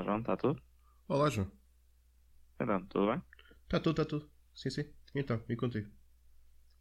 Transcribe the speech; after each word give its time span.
Então, 0.00 0.04
João, 0.04 0.18
está 0.20 0.36
tudo? 0.36 0.62
Olá, 1.08 1.28
João. 1.28 1.50
Então, 2.60 2.86
tudo 2.86 3.06
bem? 3.12 3.22
Está 3.64 3.80
tudo, 3.80 3.90
está 4.02 4.04
tudo. 4.04 4.30
Sim, 4.54 4.70
sim. 4.70 4.84
Então, 5.14 5.42
e 5.48 5.56
contigo? 5.56 5.90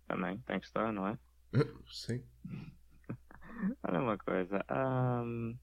Também, 0.07 0.39
tem 0.41 0.59
que 0.59 0.65
estar, 0.65 0.91
não 0.91 1.07
é? 1.07 1.17
Sim. 1.91 2.23
Olha 3.83 3.99
uma 4.01 4.17
coisa. 4.17 4.63
ahm, 4.69 5.55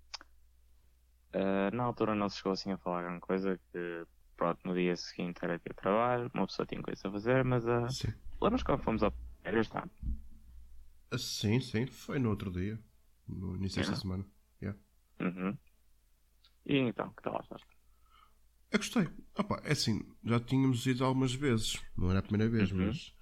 ah, 1.32 1.70
na 1.72 1.84
altura 1.84 2.14
não 2.14 2.28
se 2.28 2.38
chegou 2.38 2.52
assim 2.52 2.72
a 2.72 2.78
falar 2.78 3.02
grande 3.02 3.20
coisa 3.20 3.58
que 3.72 4.04
pronto, 4.36 4.60
no 4.64 4.74
dia 4.74 4.96
seguinte 4.96 5.38
era 5.42 5.58
dia 5.58 5.70
de 5.70 5.74
trabalho, 5.76 6.30
uma 6.34 6.46
pessoa 6.46 6.66
tinha 6.66 6.82
coisa 6.82 7.08
a 7.08 7.10
fazer, 7.12 7.44
mas 7.44 7.64
uh, 7.64 7.86
Sim. 7.90 8.12
lembras 8.42 8.62
quando 8.62 8.82
fomos 8.82 9.02
ao 9.02 9.12
era 9.44 9.60
ano? 9.60 9.90
Ah, 11.10 11.18
Sim, 11.18 11.60
sim. 11.60 11.86
Foi 11.86 12.18
no 12.18 12.30
outro 12.30 12.50
dia. 12.50 12.78
No 13.26 13.56
início 13.56 13.78
desta 13.78 13.94
É. 13.94 14.00
semana. 14.00 14.24
Yeah. 14.62 14.78
Uhum. 15.20 15.58
E 16.66 16.76
então, 16.76 17.10
que 17.14 17.22
tal 17.22 17.36
achaste? 17.40 17.76
Eu 18.70 18.78
gostei. 18.78 19.08
Opa, 19.36 19.60
é 19.64 19.72
assim, 19.72 20.00
já 20.24 20.38
tínhamos 20.40 20.86
ido 20.86 21.04
algumas 21.04 21.32
vezes. 21.34 21.82
Não 21.96 22.10
era 22.10 22.20
a 22.20 22.22
primeira 22.22 22.48
vez, 22.50 22.70
Uhum. 22.70 22.72
mas. 22.72 23.12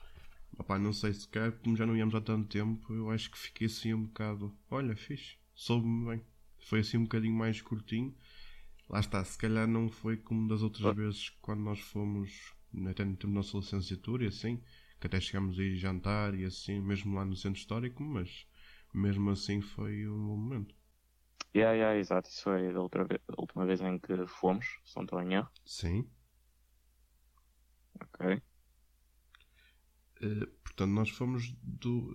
Opa, 0.59 0.79
não 0.79 0.93
sei 0.93 1.13
se 1.15 1.29
calhar, 1.29 1.53
como 1.53 1.77
já 1.77 1.87
não 1.87 1.97
íamos 1.97 2.15
há 2.15 2.21
tanto 2.21 2.49
tempo, 2.49 2.93
eu 2.95 3.11
acho 3.11 3.31
que 3.31 3.39
fiquei 3.39 3.67
assim 3.69 3.95
um 3.95 4.05
bocado. 4.05 4.57
Olha, 4.71 4.97
fixe. 4.97 5.37
Soube-me 5.55 6.07
bem. 6.11 6.27
Foi 6.61 6.81
assim 6.81 6.99
um 6.99 7.05
bocadinho 7.05 7.35
mais 7.37 7.61
curtinho. 7.63 8.15
Lá 8.89 9.01
está, 9.01 9.25
se 9.25 9.39
calhar 9.39 9.69
não 9.69 9.89
foi 9.91 10.17
como 10.19 10.49
das 10.49 10.63
outras 10.63 10.87
Ah. 10.87 10.95
vezes 10.95 11.31
quando 11.43 11.61
nós 11.63 11.81
fomos, 11.81 12.55
até 12.91 13.05
no 13.05 13.17
tempo 13.17 13.29
da 13.29 13.35
nossa 13.35 13.59
licenciatura 13.59 14.25
e 14.25 14.29
assim, 14.29 14.63
que 15.01 15.07
até 15.09 15.21
chegámos 15.21 15.59
a 15.59 15.63
ir 15.65 15.77
jantar 15.77 16.35
e 16.35 16.45
assim, 16.45 16.81
mesmo 16.81 17.15
lá 17.17 17.25
no 17.25 17.37
centro 17.37 17.61
histórico, 17.61 18.03
mas 18.03 18.47
mesmo 18.95 19.31
assim 19.31 19.61
foi 19.63 20.09
um 20.09 20.27
bom 20.29 20.37
momento. 20.37 20.75
Yeah, 21.55 21.73
yeah, 21.75 21.97
exato, 21.97 22.29
isso 22.29 22.43
foi 22.43 22.73
da, 22.73 22.81
outra 22.81 23.05
vez, 23.05 23.21
da 23.29 23.35
última 23.39 23.65
vez 23.65 23.81
em 23.81 23.99
que 23.99 24.27
fomos, 24.27 24.67
se 24.85 24.97
não 24.97 25.05
estou 25.05 25.21
em 25.23 25.35
erro. 25.35 25.51
Sim. 25.65 26.11
Ok. 28.01 28.43
Eh, 30.21 30.47
portanto, 30.63 30.91
nós 30.93 31.11
fomos 31.11 31.55
do. 31.63 32.13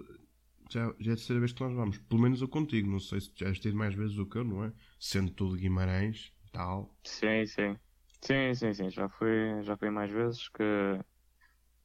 Já, 0.69 0.93
já 0.99 1.11
é 1.11 1.13
a 1.13 1.17
terceira 1.17 1.39
vez 1.39 1.51
que 1.53 1.61
nós 1.61 1.73
vamos. 1.73 1.97
Pelo 1.97 2.21
menos 2.21 2.41
eu 2.41 2.47
contigo. 2.47 2.89
Não 2.89 2.99
sei 2.99 3.21
se 3.21 3.31
já 3.35 3.51
tido 3.53 3.77
mais 3.77 3.95
vezes 3.95 4.15
do 4.15 4.25
que 4.27 4.37
eu, 4.37 4.43
não 4.43 4.63
é? 4.63 4.73
Sendo 4.99 5.31
tu 5.31 5.55
de 5.55 5.61
Guimarães, 5.61 6.31
tal. 6.51 6.95
Sim, 7.03 7.45
sim. 7.45 7.77
Sim, 8.21 8.53
sim, 8.53 8.73
sim. 8.73 8.89
Já 8.89 9.09
fui, 9.09 9.61
já 9.63 9.77
fui 9.77 9.89
mais 9.89 10.11
vezes 10.11 10.47
que. 10.49 10.64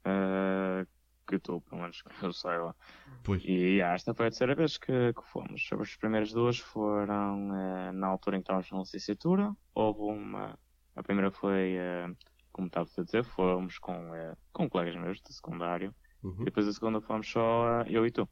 ah, 0.05 0.87
que 1.27 1.39
tu, 1.39 1.61
pelo 1.63 1.83
menos 1.83 2.03
que 2.03 2.25
eu 2.25 2.33
saiba. 2.33 2.75
Pois. 3.23 3.43
E 3.45 3.81
esta 3.81 4.15
foi 4.15 4.27
a 4.27 4.31
terceira 4.31 4.55
vez 4.55 4.79
que, 4.79 5.13
que 5.13 5.23
fomos. 5.25 5.69
As 5.73 5.97
primeiras 5.97 6.33
duas 6.33 6.59
foram 6.59 7.55
eh, 7.57 7.93
na 7.93 8.07
altura 8.07 8.37
em 8.37 8.41
que 8.41 8.45
estávamos 8.45 8.71
na 8.71 8.79
licenciatura. 8.81 9.55
Houve 9.75 10.01
uma. 10.01 10.59
A 10.95 11.03
primeira 11.03 11.31
foi, 11.31 11.75
eh, 11.77 12.15
como 12.53 12.69
estava 12.69 12.89
a 12.99 13.03
dizer, 13.03 13.25
fomos 13.25 13.79
com, 13.79 14.15
eh, 14.15 14.37
com 14.53 14.69
colegas 14.69 14.97
meus 14.97 15.21
de 15.21 15.33
secundário. 15.33 15.95
Uhum. 16.23 16.43
E 16.43 16.45
depois 16.45 16.69
a 16.69 16.73
segunda 16.73 17.01
fomos 17.01 17.29
só 17.29 17.83
eh, 17.83 17.87
eu 17.91 18.07
e 18.07 18.11
tu. 18.11 18.29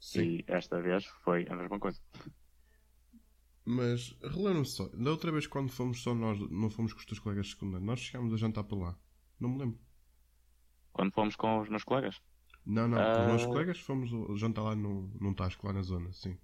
Sim. 0.00 0.22
E 0.22 0.44
esta 0.46 0.80
vez 0.80 1.04
foi 1.24 1.46
a 1.48 1.56
mesma 1.56 1.78
coisa. 1.78 2.00
Mas 3.64 4.16
relembro-me 4.22 4.64
só. 4.64 4.88
Da 4.88 5.10
outra 5.10 5.30
vez, 5.30 5.46
quando 5.46 5.70
fomos 5.70 6.02
só 6.02 6.14
nós, 6.14 6.38
não 6.50 6.70
fomos 6.70 6.92
com 6.92 7.00
os 7.00 7.04
teus 7.04 7.18
colegas 7.18 7.46
de 7.46 7.52
secundário, 7.52 7.84
nós 7.84 8.00
chegámos 8.00 8.32
a 8.32 8.36
jantar 8.36 8.64
para 8.64 8.78
lá. 8.78 8.98
Não 9.38 9.50
me 9.50 9.58
lembro. 9.58 9.78
Quando 10.98 11.14
fomos 11.14 11.36
com 11.36 11.60
os 11.60 11.68
meus 11.70 11.84
colegas. 11.84 12.16
Não, 12.64 12.86
não. 12.86 13.04
Com 13.10 13.20
os 13.22 13.26
Ah. 13.26 13.30
meus 13.30 13.46
colegas 13.46 13.80
fomos 13.80 14.10
jantar 14.40 14.62
lá 14.62 14.76
num, 14.76 15.10
num 15.20 15.34
tasco 15.34 15.66
lá 15.66 15.72
na 15.72 15.82
zona, 15.82 16.12
sim. 16.12 16.38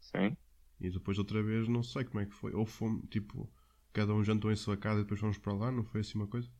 Sim. 0.00 0.36
E 0.78 0.90
depois 0.90 1.18
outra 1.18 1.42
vez, 1.42 1.66
não 1.66 1.82
sei 1.82 2.04
como 2.04 2.20
é 2.20 2.26
que 2.26 2.34
foi. 2.34 2.52
Ou 2.52 2.66
fomos, 2.66 3.08
tipo, 3.08 3.50
cada 3.90 4.12
um 4.12 4.22
jantou 4.22 4.52
em 4.52 4.56
sua 4.56 4.76
casa 4.76 5.00
e 5.00 5.02
depois 5.04 5.18
fomos 5.20 5.38
para 5.38 5.54
lá, 5.54 5.72
não 5.72 5.82
foi 5.82 6.02
assim 6.02 6.18
uma 6.18 6.26
coisa? 6.26 6.50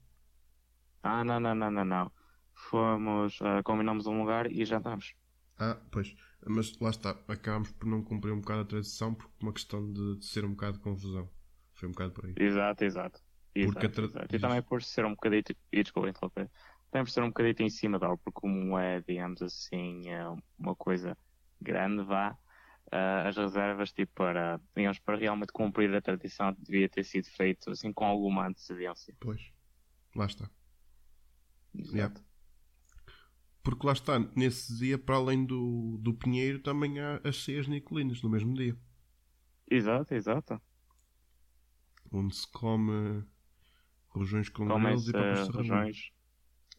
Ah, 1.03 1.23
não, 1.25 1.39
não, 1.41 1.55
não, 1.55 1.71
não, 1.71 1.85
não. 1.85 2.13
Fomos, 2.55 3.41
ah, 3.43 3.63
combinamos 3.63 4.07
um 4.07 4.19
lugar 4.21 4.51
e 4.51 4.65
jantámos. 4.65 5.15
Ah, 5.59 5.81
pois. 5.91 6.15
Mas 6.47 6.79
lá 6.79 6.91
está, 6.91 7.11
acabámos 7.29 7.71
por 7.73 7.87
não 7.87 8.03
cumprir 8.05 8.33
um 8.33 8.41
bocado 8.41 8.61
a 8.63 8.65
tradição 8.67 9.15
por 9.15 9.31
uma 9.41 9.53
questão 9.53 9.91
de, 9.93 10.17
de 10.19 10.25
ser 10.27 10.45
um 10.45 10.51
bocado 10.51 10.77
de 10.79 10.83
confusão. 10.85 11.31
Foi 11.73 11.89
um 11.89 11.93
bocado 11.93 12.13
por 12.13 12.27
aí. 12.27 12.37
Exato, 12.37 12.85
exato. 12.85 13.21
Porque 13.61 13.89
Exato, 13.89 13.89
tra- 13.89 14.09
exato. 14.09 14.35
E 14.35 14.39
também 14.39 14.63
por 14.63 14.83
ser 14.83 15.05
um 15.05 15.11
bocadito, 15.11 15.55
e 15.71 15.83
desculpa 15.83 16.09
interromper, 16.09 16.51
por 17.01 17.11
ser 17.11 17.23
um 17.23 17.29
bocadito 17.29 17.63
em 17.63 17.71
cima 17.71 17.97
hora, 17.97 18.17
porque 18.19 18.41
como 18.41 18.79
é, 18.79 19.01
digamos 19.01 19.41
assim, 19.41 20.09
é 20.11 20.23
uma 20.59 20.77
coisa 20.77 21.17
grande, 21.61 22.03
vá, 22.03 22.37
ah, 22.91 23.29
as 23.29 23.37
reservas, 23.37 23.93
tipo, 23.93 24.13
para, 24.15 24.61
digamos, 24.77 24.99
para 24.99 25.17
realmente 25.17 25.53
cumprir 25.53 25.95
a 25.95 26.03
tradição, 26.03 26.55
devia 26.59 26.89
ter 26.89 27.05
sido 27.05 27.27
feito, 27.31 27.71
assim, 27.71 27.93
com 27.93 28.05
alguma 28.05 28.47
antecedência. 28.47 29.15
Pois. 29.19 29.51
Lá 30.15 30.27
está. 30.27 30.51
Exato. 31.75 31.97
Yeah. 31.97 32.21
Porque 33.63 33.87
lá 33.87 33.93
está, 33.93 34.19
nesse 34.37 34.77
dia, 34.77 34.99
para 34.99 35.17
além 35.17 35.47
do, 35.47 35.97
do 36.03 36.13
Pinheiro, 36.13 36.59
também 36.59 37.01
há 37.01 37.21
as 37.25 37.43
ceias 37.43 37.67
nicolinas, 37.67 38.21
no 38.21 38.29
mesmo 38.29 38.53
dia. 38.55 38.77
Exato, 39.71 40.13
exato. 40.15 40.61
Onde 42.11 42.35
se 42.35 42.47
come 42.51 43.25
rojões 44.09 44.51
com 44.51 44.67
Comem-se 44.67 45.09
e 45.09 45.13
papas 45.13 45.47
serranas. 45.47 45.55
rojões. 45.55 46.13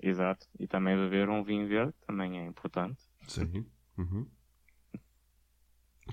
Exato. 0.03 0.45
E 0.59 0.67
também 0.67 0.95
beber 0.95 1.29
um 1.29 1.43
vinho 1.43 1.67
verde, 1.67 1.93
também 2.05 2.39
é 2.39 2.45
importante. 2.45 3.01
Sim. 3.27 3.65
Uhum. 3.97 4.27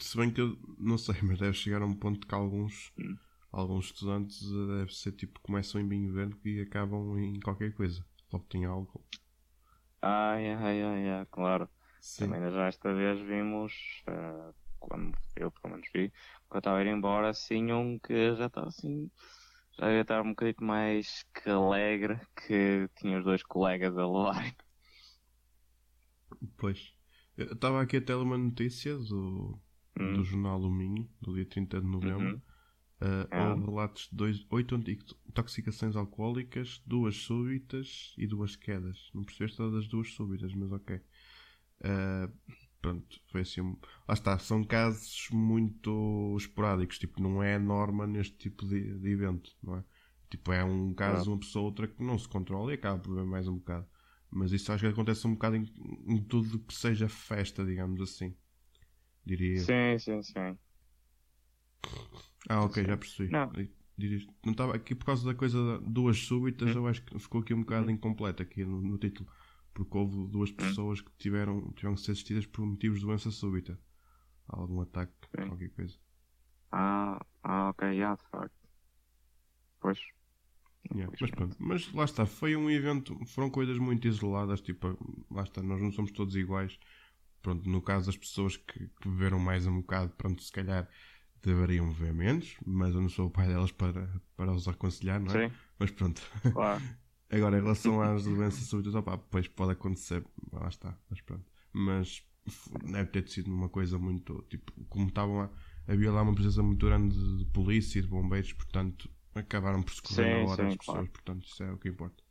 Se 0.00 0.16
bem 0.16 0.32
que 0.32 0.40
eu 0.40 0.56
não 0.78 0.98
sei, 0.98 1.14
mas 1.22 1.38
deve 1.38 1.52
chegar 1.54 1.82
a 1.82 1.86
um 1.86 1.94
ponto 1.94 2.26
que 2.26 2.34
alguns, 2.34 2.92
Hum. 2.98 3.16
alguns 3.52 3.86
estudantes 3.86 4.42
eh, 4.42 4.78
deve 4.78 4.94
ser 4.94 5.12
tipo, 5.12 5.40
começam 5.40 5.80
em 5.80 5.88
vinho 5.88 6.12
verde 6.12 6.36
e 6.44 6.60
acabam 6.60 7.18
em 7.18 7.38
qualquer 7.40 7.72
coisa. 7.74 8.04
Logo 8.32 8.46
tem 8.46 8.64
álcool. 8.64 9.04
Ai, 10.02 10.50
ai, 10.54 10.82
ai, 10.82 11.08
ai, 11.10 11.26
claro. 11.30 11.68
Sim. 12.00 12.26
Também 12.26 12.50
já 12.50 12.66
esta 12.68 12.92
vez 12.94 13.20
vimos, 13.20 14.02
eh, 14.06 14.52
quando 14.78 15.12
eu 15.36 15.50
pelo 15.52 15.74
menos 15.74 15.88
vi, 15.94 16.10
quando 16.48 16.56
eu 16.56 16.58
estava 16.58 16.78
a 16.78 16.82
ir 16.82 16.86
embora, 16.88 17.28
assim, 17.30 17.72
um 17.72 17.98
que 17.98 18.34
já 18.36 18.46
estava 18.46 18.68
assim, 18.68 19.10
ia 19.88 20.02
estar 20.02 20.22
um 20.22 20.30
bocadinho 20.30 20.66
mais 20.66 21.24
que 21.34 21.48
alegre, 21.50 22.20
que 22.36 22.88
tinha 22.96 23.18
os 23.18 23.24
dois 23.24 23.42
colegas 23.42 23.96
a 23.96 24.06
levarem. 24.06 24.54
Pois. 26.56 26.92
Eu 27.36 27.52
estava 27.54 27.80
aqui 27.82 27.96
até 27.96 28.14
uma 28.14 28.36
notícia 28.38 28.96
do, 28.96 29.60
Hum. 29.98 30.12
do 30.12 30.24
jornal 30.24 30.60
O 30.62 30.70
Minho, 30.70 31.08
do 31.20 31.34
dia 31.34 31.46
30 31.46 31.80
de 31.80 31.86
novembro. 31.86 32.34
Uhum. 32.34 32.42
Uh, 33.02 33.28
Ah. 33.30 33.38
Houve 33.50 33.64
relatos 33.66 34.08
de 34.10 34.16
dois, 34.16 34.46
oito 34.50 34.76
intoxicações 34.76 35.96
alcoólicas, 35.96 36.82
duas 36.86 37.16
súbitas 37.16 38.14
e 38.18 38.26
duas 38.26 38.56
quedas. 38.56 39.10
Não 39.14 39.24
percebeste 39.24 39.56
todas 39.56 39.84
as 39.84 39.88
duas 39.88 40.12
súbitas, 40.12 40.54
mas 40.54 40.72
ok. 40.72 40.96
Uh, 41.82 42.32
pronto, 42.80 43.20
foi 43.30 43.42
assim. 43.42 43.60
Lá 44.08 44.14
está, 44.14 44.38
são 44.38 44.64
casos 44.64 45.28
muito 45.32 46.36
esporádicos. 46.38 46.98
Tipo, 46.98 47.22
não 47.22 47.42
é 47.42 47.58
norma 47.58 48.06
neste 48.06 48.36
tipo 48.36 48.66
de, 48.66 48.98
de 48.98 49.10
evento, 49.10 49.50
não 49.62 49.76
é? 49.78 49.84
Tipo, 50.30 50.52
é 50.52 50.64
um 50.64 50.94
caso 50.94 51.24
de 51.24 51.28
uma 51.30 51.38
pessoa 51.38 51.62
ou 51.62 51.68
outra 51.70 51.88
que 51.88 52.02
não 52.02 52.18
se 52.18 52.28
controla 52.28 52.70
e 52.72 52.74
acaba 52.74 52.98
por 53.00 53.14
ver 53.14 53.24
mais 53.24 53.48
um 53.48 53.56
bocado. 53.58 53.86
Mas 54.30 54.52
isso 54.52 54.72
acho 54.72 54.84
que 54.84 54.90
acontece 54.90 55.26
um 55.26 55.32
bocado 55.34 55.56
em, 55.56 55.64
em 56.06 56.22
tudo 56.22 56.60
que 56.60 56.74
seja 56.74 57.08
festa, 57.08 57.64
digamos 57.64 58.00
assim. 58.00 58.34
Diria. 59.26 59.64
Sim, 59.64 59.98
sim, 59.98 60.22
sim. 60.22 60.58
Ah, 62.48 62.64
ok, 62.64 62.84
já 62.84 62.96
percebi. 62.96 63.30
Não. 63.32 63.52
Não 64.44 64.52
estava 64.52 64.74
aqui 64.74 64.94
por 64.94 65.04
causa 65.04 65.26
da 65.26 65.34
coisa 65.34 65.78
duas 65.80 66.18
súbitas, 66.18 66.70
Hum. 66.70 66.78
eu 66.78 66.86
acho 66.86 67.02
que 67.04 67.18
ficou 67.18 67.40
aqui 67.42 67.52
um 67.52 67.60
bocado 67.60 67.90
incompleto 67.90 68.42
aqui 68.42 68.64
no, 68.64 68.80
no 68.80 68.98
título. 68.98 69.28
Porque 69.84 69.98
houve 69.98 70.16
Hum. 70.18 70.30
duas 70.30 70.50
pessoas 70.52 71.00
que 71.00 71.10
tiveram, 71.18 71.72
tiveram 71.72 71.94
que 71.96 72.02
ser 72.02 72.12
assistidas 72.12 72.46
por 72.46 72.66
motivos 72.66 73.00
de 73.00 73.06
doença 73.06 73.30
súbita. 73.30 73.78
Algum 74.48 74.80
ataque, 74.82 75.14
Sim. 75.36 75.52
qualquer 75.52 75.70
coisa. 75.70 75.96
Ah, 76.72 77.20
ah, 77.44 77.68
ok, 77.70 77.82
já, 77.96 78.14
de 78.16 78.22
facto. 78.30 78.68
Pois. 79.80 80.00
Yeah, 80.92 81.12
Mas 81.20 81.30
pronto, 81.30 81.56
mas 81.60 81.92
lá 81.92 82.04
está, 82.04 82.26
foi 82.26 82.56
um 82.56 82.68
evento, 82.70 83.16
foram 83.26 83.48
coisas 83.50 83.78
muito 83.78 84.08
isoladas, 84.08 84.60
tipo, 84.60 84.96
lá 85.30 85.42
está, 85.44 85.62
nós 85.62 85.80
não 85.80 85.92
somos 85.92 86.10
todos 86.10 86.34
iguais. 86.34 86.78
Pronto, 87.42 87.68
no 87.68 87.80
caso 87.82 88.06
das 88.06 88.16
pessoas 88.16 88.56
que, 88.56 88.88
que 89.00 89.08
beberam 89.08 89.38
mais 89.38 89.66
um 89.66 89.80
bocado, 89.80 90.12
pronto, 90.16 90.42
se 90.42 90.52
calhar 90.52 90.88
deveriam 91.42 91.92
beber 91.92 92.12
menos, 92.14 92.56
mas 92.66 92.94
eu 92.94 93.00
não 93.00 93.08
sou 93.08 93.26
o 93.28 93.30
pai 93.30 93.46
delas 93.48 93.72
para, 93.72 94.08
para 94.36 94.52
os 94.52 94.68
aconselhar, 94.68 95.20
não 95.20 95.34
é? 95.34 95.42
Sim, 95.42 95.58
Mas 95.78 95.90
pronto. 95.92 96.22
claro. 96.52 96.82
Agora, 97.30 97.58
em 97.58 97.62
relação 97.62 98.00
às 98.02 98.24
doenças 98.24 98.66
súbitas, 98.66 98.94
opá, 98.94 99.16
pois 99.18 99.46
pode 99.48 99.72
acontecer, 99.72 100.24
lá 100.52 100.68
está, 100.68 100.98
mas 101.08 101.20
pronto. 101.20 101.44
Mas 101.72 102.22
deve 102.84 103.06
ter 103.10 103.28
sido 103.28 103.52
uma 103.52 103.68
coisa 103.68 103.98
muito, 103.98 104.42
tipo, 104.48 104.72
como 104.88 105.06
estavam 105.08 105.36
lá, 105.38 105.50
havia 105.86 106.10
lá 106.10 106.22
uma 106.22 106.34
presença 106.34 106.62
muito 106.62 106.84
grande 106.86 107.16
de 107.38 107.44
polícia 107.46 107.98
e 108.00 108.02
de 108.02 108.08
bombeiros, 108.08 108.52
portanto, 108.52 109.08
acabaram 109.34 109.82
por 109.82 109.92
socorrer 109.94 110.26
na 110.26 110.38
hora 110.38 110.62
sim, 110.62 110.66
as 110.66 110.76
pessoas, 110.76 111.08
claro. 111.08 111.10
portanto, 111.10 111.46
isso 111.46 111.62
é 111.62 111.72
o 111.72 111.78
que 111.78 111.88
importa. 111.88 112.22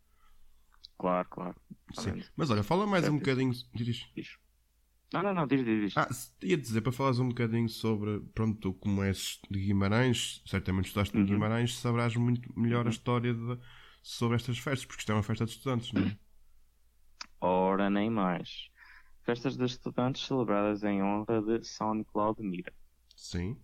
Claro, 0.98 1.28
claro. 1.30 1.56
Sim. 1.94 2.24
Mas 2.36 2.50
olha, 2.50 2.64
fala 2.64 2.86
mais 2.88 3.06
É 3.06 3.12
um 3.12 3.16
isso. 3.16 3.20
bocadinho, 3.20 3.52
diz, 3.74 4.06
disso. 4.16 4.38
Não, 5.14 5.22
não, 5.24 5.34
não, 5.34 5.48
diz, 5.48 5.64
diz, 5.64 5.82
diz. 5.82 5.96
Ah, 5.96 6.08
ia 6.44 6.56
dizer, 6.58 6.82
para 6.82 6.92
falares 6.92 7.20
um 7.20 7.28
bocadinho 7.30 7.68
sobre, 7.68 8.20
pronto, 8.34 8.74
como 8.76 9.04
és 9.04 9.40
de 9.50 9.60
Guimarães, 9.60 10.42
certamente 10.46 10.86
estudaste 10.88 11.20
em 11.20 11.22
Uhum. 11.22 11.26
Guimarães, 11.26 11.78
sabrás 11.78 12.16
muito 12.16 12.50
melhor 12.60 12.88
a 12.88 12.90
história 12.90 13.34
de- 13.34 13.60
sobre 14.02 14.36
estas 14.38 14.58
festas, 14.60 14.86
porque 14.86 15.02
isto 15.02 15.12
é 15.12 15.16
uma 15.16 15.24
festa 15.24 15.46
de 15.46 15.52
estudantes, 15.52 15.92
não 15.94 16.06
é? 16.08 16.14
Ora, 17.42 17.90
nem 17.90 18.10
mais. 18.10 18.70
Festas 19.26 19.58
de 19.58 19.66
estudantes 19.66 20.26
celebradas 20.26 20.84
em 20.86 21.04
honra 21.04 21.42
de 21.42 21.66
São 21.66 21.94
Nicolau 21.94 22.34
de 22.36 22.44
Mira. 22.44 22.74
Sim, 23.16 23.64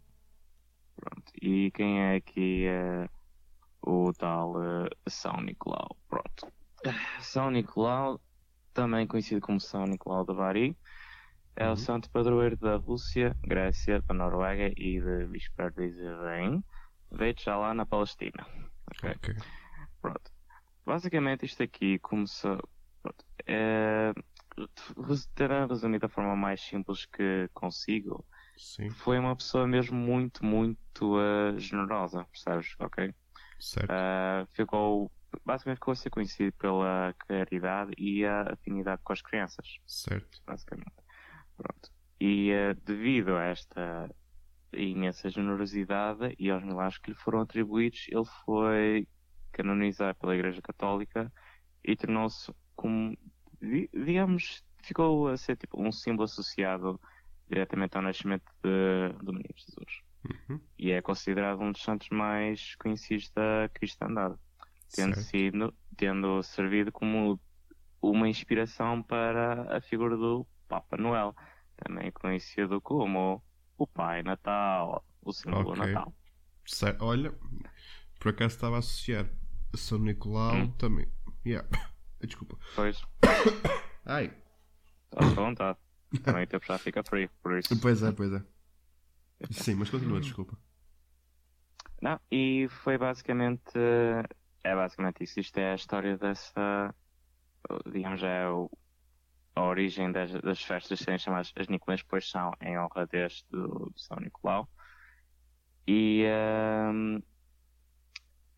Pronto. 0.96 1.32
E 1.42 1.72
quem 1.72 2.02
é 2.02 2.16
aqui 2.16 2.66
eh, 2.68 3.10
o 3.82 4.14
tal 4.14 4.62
eh, 4.86 4.90
São 5.10 5.42
Nicolau? 5.42 5.98
Pronto. 6.10 6.52
São 7.22 7.52
Nicolau, 7.52 8.22
também 8.74 9.08
conhecido 9.08 9.42
como 9.42 9.60
São 9.62 9.86
Nicolau 9.86 10.26
de 10.26 10.34
Bari, 10.36 10.78
é 11.56 11.70
Uhum. 11.70 11.72
o 11.72 11.78
santo 11.78 12.12
padroeiro 12.12 12.58
da 12.58 12.78
Rússia, 12.78 13.36
Grécia, 13.44 14.02
da 14.04 14.14
Noruega 14.16 14.70
e 14.78 15.02
de 15.02 15.28
Bisperdizerem, 15.28 16.64
veio 17.12 17.36
já 17.40 17.58
lá 17.58 17.74
na 17.74 17.86
Palestina. 17.86 18.48
Ok? 18.92 19.16
ok. 19.16 19.46
Pronto. 20.06 20.31
Basicamente 20.86 21.46
isto 21.46 21.63
aqui 21.63 22.00
começou. 22.00 22.60
Pronto. 23.02 23.25
É, 23.48 24.13
res- 25.07 25.28
tentando 25.36 25.69
resumir 25.74 26.00
da 26.00 26.10
forma 26.10 26.36
mais 26.36 26.62
simples 26.62 27.06
que 27.06 27.50
consigo, 27.54 28.25
Sim, 28.56 29.02
foi 29.02 29.19
uma 29.19 29.36
pessoa 29.38 29.68
mesmo 29.68 29.98
muito, 29.98 30.46
muito 30.46 31.19
eh, 31.19 31.60
generosa, 31.60 32.25
percebes? 32.31 32.75
Ok? 32.80 33.13
certo. 33.57 34.06
Ah, 34.06 34.46
ficou. 34.52 35.12
Basicamente 35.46 35.78
ficou 35.78 35.94
a 35.94 35.96
ser 35.96 36.10
conhecido 36.12 36.54
pela 36.58 37.13
caridade 37.28 37.94
e 37.98 38.25
a 38.25 38.54
afinidade 38.54 39.01
com 39.04 39.13
as 39.13 39.22
crianças, 39.22 39.68
Certo. 39.86 40.40
basicamente. 40.48 40.94
Pronto. 41.58 41.90
E 42.19 42.51
eh, 42.51 42.74
devido 42.75 43.36
a 43.38 43.46
esta 43.46 44.10
imensa 44.74 45.30
generosidade 45.30 46.36
e 46.40 46.50
aos 46.51 46.63
milagres 46.63 47.00
que 47.00 47.12
lhe 47.12 47.18
foram 47.18 47.42
atribuídos, 47.42 48.06
ele 48.10 48.25
foi 48.46 49.08
canonizado 49.56 50.18
pela 50.19 50.36
Igreja 50.36 50.62
Católica 50.62 51.31
e 51.84 51.96
tornou-se 51.96 52.54
como, 52.75 53.18
di- 53.62 53.90
digamos, 53.94 54.63
ficou 54.84 55.30
a 55.30 55.38
ser 55.38 55.56
tipo 55.57 55.81
um 55.81 55.92
símbolo 55.92 56.25
associado 56.25 57.00
diretamente 57.50 57.96
ao 57.96 58.04
nascimento 58.04 58.44
de, 58.63 59.13
do 59.24 59.31
menino 59.31 59.56
Jesus. 59.56 60.02
Uhum. 60.50 60.60
E 60.78 60.92
é 60.92 61.02
considerado 61.02 61.62
um 61.62 61.72
dos 61.72 61.81
santos 61.81 62.10
mais 62.10 62.75
conhecidos 62.75 63.31
da 63.31 63.69
cristandade, 63.74 64.36
tendo, 64.92 65.16
sido, 65.16 65.74
tendo 65.96 66.44
servido 66.44 66.92
como 66.92 67.40
uma 68.01 68.28
inspiração 68.28 69.01
para 69.01 69.78
a 69.78 69.81
figura 69.81 70.18
do 70.18 70.46
Papa 70.68 70.98
Noel, 70.98 71.36
também 71.78 72.12
conhecido 72.12 72.81
como 72.81 73.44
o 73.78 73.88
Pai 73.88 74.24
Natal, 74.24 75.06
o 75.22 75.31
símbolo 75.31 75.72
Ok. 75.72 75.78
Natal. 75.94 76.13
Olha, 77.00 77.34
por 78.19 78.30
acaso 78.30 78.56
estava 78.56 78.78
a 78.78 78.80
associar 78.80 79.30
São 79.77 80.00
Nicolau 80.00 80.56
Hum. 80.56 80.72
também. 80.77 81.07
Yeah. 81.45 81.68
Desculpa. 82.22 82.57
Pois, 82.75 83.01
Ai. 84.06 84.33
estás 85.12 85.31
à 85.38 85.42
vontade. 85.42 85.77
Também 86.24 86.44
o 86.44 86.48
tempo 86.48 86.66
já 86.66 86.77
fica 86.77 87.04
frio, 87.04 87.30
por 87.44 87.57
isso. 87.60 87.80
Pois 87.80 88.01
é, 88.01 88.12
pois 88.12 88.31
é. 88.33 88.42
Sim, 89.51 89.75
mas 89.75 89.89
continua, 89.89 90.19
desculpa. 90.22 90.57
Não, 92.01 92.19
e 92.31 92.68
foi 92.69 92.98
basicamente. 92.98 93.72
É 94.63 94.75
basicamente 94.75 95.24
isso. 95.24 95.39
Isto 95.39 95.57
é 95.60 95.72
a 95.74 95.75
história 95.75 96.18
dessa. 96.18 96.95
Digamos, 97.92 98.24
é 98.24 98.48
o- 98.50 98.69
a 99.56 99.63
origem 99.63 100.12
das, 100.12 100.31
das 100.42 100.62
festas 100.62 101.00
serem 101.00 101.18
chamadas 101.19 101.51
as 101.56 101.68
Nicolãs, 101.68 102.01
pois 102.04 102.30
são 102.30 102.51
em 102.62 102.77
honra 102.80 103.06
deste 103.07 103.45
do, 103.50 103.68
do 103.68 103.94
São 104.00 104.18
Nicolau. 104.19 104.69
E. 105.88 106.24
ehm, 106.25 107.19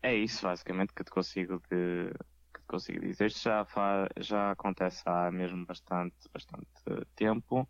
é 0.02 0.14
isso, 0.14 0.44
basicamente, 0.46 0.92
que 0.94 1.04
te 1.04 1.10
consigo, 1.10 1.60
de, 1.70 2.12
que 2.54 2.60
te 2.60 2.66
consigo 2.66 3.00
dizer. 3.00 3.26
Isto 3.26 3.40
já, 3.40 3.66
já 4.18 4.50
acontece 4.52 5.02
há 5.06 5.30
mesmo 5.30 5.64
bastante, 5.66 6.16
bastante 6.32 6.68
tempo. 7.14 7.68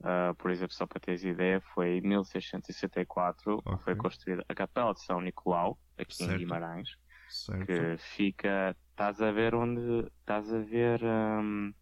Uh, 0.00 0.34
por 0.36 0.50
exemplo, 0.50 0.74
só 0.74 0.86
para 0.86 1.00
teres 1.00 1.24
ideia, 1.24 1.60
foi 1.72 1.96
em 1.96 2.00
1664 2.02 3.62
que 3.62 3.78
foi 3.84 3.94
construída 3.94 4.44
a 4.48 4.54
Capela 4.54 4.92
de 4.92 5.02
São 5.02 5.20
Nicolau, 5.20 5.78
aqui 5.96 6.14
Certo. 6.14 6.32
em 6.32 6.38
Guimarães, 6.38 6.88
Certo. 7.30 7.66
que 7.66 7.96
fica, 7.98 8.76
estás 8.90 9.22
a 9.22 9.30
ver 9.30 9.54
onde, 9.54 10.06
estás 10.20 10.52
a 10.52 10.58
ver 10.58 11.00
hum, 11.02 11.72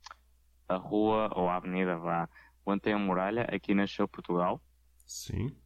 a 0.69 0.77
rua 0.77 1.31
ou 1.35 1.49
a 1.49 1.57
avenida, 1.57 1.97
vá, 1.99 2.29
onde 2.65 2.83
tem 2.83 2.93
a 2.93 2.99
muralha, 2.99 3.43
aqui 3.51 3.75
nasceu 3.75 4.07
Portugal. 4.07 4.63
Sim. 5.07 5.57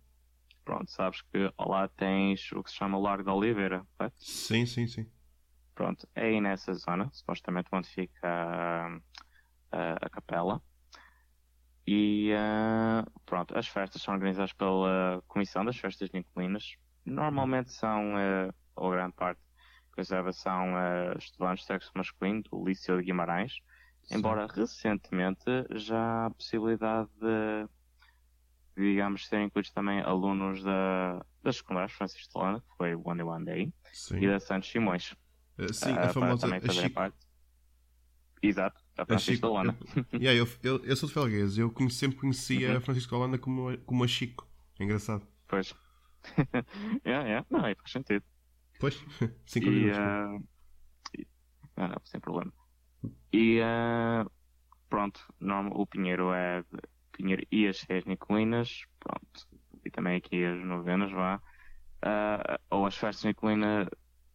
Pronto, 0.67 0.91
sabes 0.91 1.23
que 1.23 1.49
lá 1.61 1.87
tens 1.87 2.51
o 2.51 2.61
que 2.61 2.71
se 2.71 2.77
chama 2.77 2.99
Largo 2.99 3.23
da 3.23 3.33
Oliveira, 3.33 3.87
correto? 3.97 4.17
Sim, 4.19 4.67
sim, 4.67 4.89
sim. 4.89 5.09
Pronto, 5.77 6.09
é 6.13 6.25
aí 6.25 6.41
nessa 6.41 6.75
zona, 6.75 7.09
supostamente 7.13 7.69
onde 7.73 7.89
fica 7.89 8.89
hum, 8.89 9.01
a, 9.71 9.93
a 10.07 10.11
capela. 10.11 10.61
E 11.87 12.33
ah, 12.37 13.07
pronto, 13.25 13.57
as 13.57 13.69
festas 13.69 14.03
são 14.03 14.13
organizadas 14.13 14.53
pela 14.53 15.23
Comissão 15.29 15.65
das 15.65 15.77
Festas 15.77 16.11
Nicolinas. 16.11 16.75
Normalmente 17.05 17.71
são, 17.71 18.17
ah, 18.17 18.53
ou 18.75 18.91
grande 18.91 19.15
parte 19.15 19.41
que 19.93 19.99
reserva 19.99 20.33
são 20.33 20.77
ah, 20.77 21.15
estudantes 21.17 21.61
de 21.61 21.67
sexo 21.69 21.93
masculino 21.95 22.43
do 22.43 22.65
Liceu 22.65 22.97
de 22.97 23.05
Guimarães. 23.05 23.61
Embora 24.11 24.49
recentemente 24.49 25.45
já 25.71 26.27
há 26.27 26.31
possibilidade 26.31 27.09
de, 27.21 27.69
digamos, 28.77 29.27
serem 29.27 29.47
incluídos 29.47 29.71
também 29.73 30.01
alunos 30.01 30.63
da, 30.63 31.25
das 31.43 31.57
secundárias 31.57 31.93
Francisco 31.93 32.33
de 32.39 32.45
Lana, 32.45 32.61
que 32.61 32.77
foi 32.77 32.95
o 32.95 33.03
One 33.09 33.19
Day 33.19 33.27
One 33.27 33.45
Day, 33.45 33.75
Sim. 33.93 34.19
e 34.19 34.27
da 34.29 34.39
Santos 34.41 34.71
Simões. 34.71 35.15
Eh, 35.59 35.73
sim, 35.73 35.93
ah, 35.93 36.07
a 36.07 36.09
famosa 36.13 36.43
também 36.49 36.61
a 36.69 36.73
Chico. 36.73 36.95
parte. 36.95 37.17
Exato, 38.43 38.81
A 38.99 39.07
Francisco 39.07 39.33
Chico. 39.35 39.47
de 39.49 39.53
Lana. 39.55 39.79
eu- 40.13 40.21
Yeah, 40.21 40.39
eu, 40.39 40.49
eu, 40.63 40.85
eu 40.85 40.97
sou 40.97 41.09
de 41.09 41.15
Felguês, 41.15 41.57
eu 41.59 41.71
conhe- 41.71 41.91
sempre 41.91 42.19
conhecia 42.19 42.71
Uhum. 42.73 42.77
a 42.77 42.81
Francisco 42.81 43.17
Holanda 43.17 43.39
como, 43.39 43.71
a- 43.71 43.77
como 43.79 44.05
a 44.05 44.07
Chico. 44.09 44.47
É 44.79 44.85
engraçado. 44.85 45.27
Pois. 45.49 45.75
yeah, 47.07 47.27
yeah. 47.27 47.47
Não, 47.51 47.65
aí 47.65 47.75
faz 47.77 47.91
sentido. 47.93 48.25
Pois, 48.79 48.95
sim, 49.47 49.61
E, 49.61 49.87
e- 51.19 51.27
não, 51.77 51.89
não, 51.89 52.01
sem 52.05 52.21
problema. 52.21 52.53
E 53.33 53.61
ah, 53.63 54.27
pronto, 54.89 55.21
norma- 55.41 55.71
o 55.75 55.87
Pinheiro 55.87 56.33
é 56.33 56.63
de, 56.63 56.79
Pinheiro 57.17 57.47
e 57.51 57.67
as 57.67 57.79
seis 57.79 58.05
Nicolinas, 58.05 58.85
pronto. 59.01 59.49
E 59.85 59.91
também 59.91 60.17
aqui 60.17 60.45
as 60.45 60.63
novenas, 60.65 61.11
vá. 61.11 61.41
Ah, 62.03 62.61
ou 62.71 62.87
as 62.87 62.97
festas 62.97 63.25
Nicolina, 63.25 63.89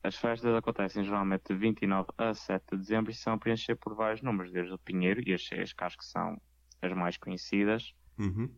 as 0.03 0.15
festas 0.15 0.53
acontecem 0.55 1.03
geralmente 1.03 1.43
de 1.49 1.55
29 1.55 2.09
a 2.17 2.33
7 2.33 2.71
de 2.71 2.77
dezembro 2.77 3.11
e 3.11 3.15
são 3.15 3.37
preenchidas 3.37 3.79
por 3.79 3.95
vários 3.95 4.21
números, 4.21 4.51
desde 4.51 4.73
o 4.73 4.79
Pinheiro 4.79 5.21
e 5.27 5.33
as 5.33 5.45
seis, 5.45 5.73
que 5.73 5.83
acho 5.83 5.97
que 5.97 6.05
são 6.05 6.41
as 6.81 6.91
mais 6.93 7.17
conhecidas. 7.17 7.93
Uhum. 8.17 8.49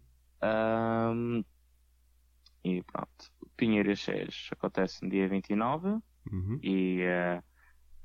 E 2.63 2.81
pronto, 2.83 3.31
Pinheiro 3.57 3.89
e 3.89 3.91
as 3.91 3.99
seis 3.99 4.49
acontece 4.51 5.03
no 5.03 5.09
dia 5.09 5.27
29 5.27 5.99
Uhum. 6.31 6.57
e 6.63 7.01
eh, 7.01 7.43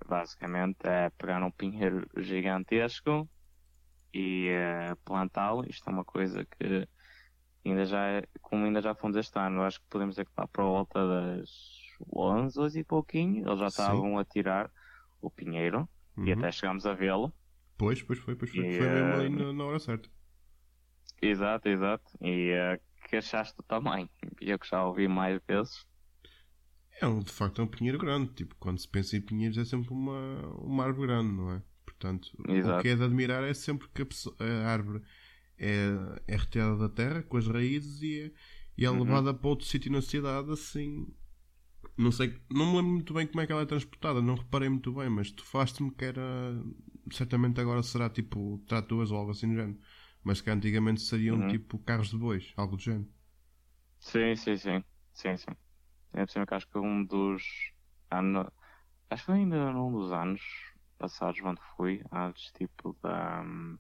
basicamente 0.04 0.78
é 0.84 1.08
pegar 1.10 1.40
um 1.42 1.52
pinheiro 1.52 2.04
gigantesco 2.16 3.30
e 4.12 4.48
eh, 4.48 4.94
plantá-lo. 5.04 5.64
Isto 5.68 5.88
é 5.90 5.92
uma 5.92 6.04
coisa 6.04 6.44
que 6.44 6.88
ainda 7.64 7.84
já 7.86 8.06
é, 8.06 8.22
como 8.40 8.64
ainda 8.64 8.80
já 8.82 8.94
fomos 8.94 9.16
este 9.16 9.38
ano, 9.38 9.62
acho 9.62 9.80
que 9.80 9.86
podemos 9.88 10.14
dizer 10.14 10.24
que 10.24 10.32
está 10.32 10.46
para 10.48 10.62
a 10.64 10.66
volta 10.66 11.06
das 11.06 11.50
11, 12.12 12.58
11 12.60 12.80
e 12.80 12.84
pouquinho. 12.84 13.46
Eles 13.48 13.60
já 13.60 13.68
Sim. 13.68 13.70
estavam 13.70 14.18
a 14.18 14.24
tirar 14.24 14.70
o 15.20 15.30
pinheiro 15.30 15.88
e 16.24 16.32
Uhum. 16.32 16.32
até 16.32 16.50
chegámos 16.52 16.86
a 16.86 16.94
vê-lo. 16.94 17.32
Pois, 17.78 18.02
pois 18.02 18.18
foi, 18.18 18.36
pois 18.36 18.50
foi. 18.50 18.64
E, 18.64 18.66
foi 18.66 18.88
mesmo 18.90 19.14
eh, 19.14 19.16
ali 19.16 19.30
na, 19.30 19.52
na 19.54 19.64
hora 19.64 19.78
certa. 19.78 20.08
Exato, 21.22 21.68
exato. 21.68 22.10
E 22.20 22.50
eh, 22.50 22.80
que 23.08 23.16
achaste 23.16 23.56
do 23.56 23.62
tamanho? 23.62 24.08
Eu 24.40 24.58
que 24.58 24.66
já 24.68 24.84
ouvi 24.84 25.06
mais 25.08 25.40
vezes. 25.46 25.86
É 27.00 27.06
um, 27.06 27.20
de 27.20 27.32
facto 27.32 27.60
é 27.60 27.64
um 27.64 27.68
pinheiro 27.68 27.98
grande. 27.98 28.32
Tipo, 28.34 28.54
quando 28.56 28.78
se 28.78 28.88
pensa 28.88 29.16
em 29.16 29.20
pinheiros 29.20 29.58
é 29.58 29.64
sempre 29.64 29.92
uma, 29.92 30.40
uma 30.58 30.84
árvore 30.84 31.08
grande, 31.08 31.32
não 31.32 31.52
é? 31.52 31.62
Portanto, 31.98 32.30
o 32.62 32.72
Exato. 32.72 32.74
que 32.74 32.88
é 32.88 32.96
de 32.96 33.04
admirar 33.04 33.44
é 33.44 33.54
sempre 33.54 33.88
que 33.88 34.02
a, 34.02 34.06
pessoa- 34.06 34.36
a 34.40 34.68
árvore 34.70 35.02
é, 35.58 35.88
é 36.28 36.36
retirada 36.36 36.76
da 36.78 36.88
terra 36.88 37.22
com 37.22 37.36
as 37.38 37.46
raízes 37.48 38.02
e 38.02 38.20
é, 38.22 38.32
e 38.78 38.84
é 38.86 38.90
Uhum. 38.90 38.92
levada 38.92 39.34
para 39.34 39.48
outro 39.48 39.66
sítio 39.66 39.92
na 39.92 40.02
cidade 40.02 40.52
assim. 40.52 41.06
Não 41.96 42.12
sei, 42.12 42.40
não 42.50 42.66
me 42.66 42.76
lembro 42.76 42.92
muito 42.92 43.14
bem 43.14 43.26
como 43.26 43.40
é 43.40 43.46
que 43.46 43.52
ela 43.52 43.62
é 43.62 43.66
transportada, 43.66 44.22
não 44.22 44.36
reparei 44.36 44.68
muito 44.68 44.92
bem, 44.92 45.08
mas 45.10 45.30
tu 45.32 45.44
falaste-me 45.44 45.90
que 45.92 46.04
era. 46.04 46.22
Certamente 47.12 47.60
agora 47.60 47.82
será 47.82 48.08
tipo 48.10 48.58
tratores 48.66 49.10
ou 49.10 49.18
algo 49.18 49.30
assim 49.32 49.48
do 49.48 49.54
género. 49.56 49.78
Mas 50.24 50.40
que 50.40 50.50
antigamente 50.50 51.00
seriam 51.02 51.40
Uhum. 51.40 51.42
tipo 51.42 51.78
carros 51.80 52.10
de 52.10 52.16
bois, 52.18 52.52
algo 52.56 52.76
do 52.76 52.82
género. 52.82 53.08
Sim, 54.00 54.36
sim, 54.36 54.56
sim. 54.56 54.84
Sim, 55.12 55.36
sim. 55.36 55.50
É 56.14 56.26
por 56.26 56.30
cima 56.32 56.46
que 56.46 56.54
acho 56.54 56.68
que 56.68 56.78
um 56.78 57.04
dos 57.06 57.42
anos. 58.10 58.48
Acho 59.10 59.26
que 59.26 59.32
ainda 59.32 59.72
num 59.72 59.92
dos 59.92 60.12
anos 60.12 60.42
passados 60.98 61.40
onde 61.42 61.60
fui, 61.76 62.02
antes 62.12 62.50
tipo 62.52 62.96
da. 63.02 63.40
hum, 63.42 63.78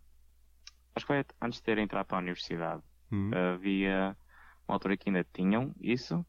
acho 0.94 1.06
que 1.06 1.12
foi 1.12 1.24
antes 1.40 1.58
de 1.58 1.62
ter 1.64 1.78
entrado 1.78 2.06
para 2.06 2.18
a 2.18 2.20
universidade. 2.20 2.82
Hum. 3.10 3.30
Havia 3.54 4.16
uma 4.66 4.76
altura 4.76 4.96
que 4.96 5.08
ainda 5.08 5.26
tinham 5.32 5.74
isso, 5.80 6.24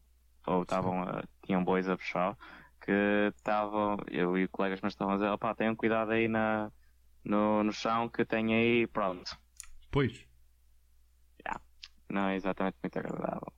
ou 0.46 0.62
estavam, 0.62 1.02
a- 1.02 1.24
tinham 1.44 1.62
bois 1.64 1.88
a 1.88 1.96
puxar, 1.96 2.36
que 2.80 2.92
estavam, 3.36 3.96
eu 4.10 4.36
e 4.38 4.48
colegas 4.48 4.80
meus 4.80 4.94
estavam 4.94 5.14
a 5.14 5.16
dizer, 5.16 5.30
opá, 5.30 5.54
tenham 5.54 5.76
cuidado 5.76 6.10
aí 6.12 6.26
na, 6.28 6.70
no, 7.24 7.62
no 7.62 7.72
chão 7.72 8.08
que 8.08 8.24
tem 8.24 8.54
aí, 8.54 8.86
pronto. 8.86 9.38
Pois. 9.90 10.26
Não 12.08 12.26
é 12.28 12.34
exatamente 12.34 12.76
muito 12.82 12.98
agradável. 12.98 13.52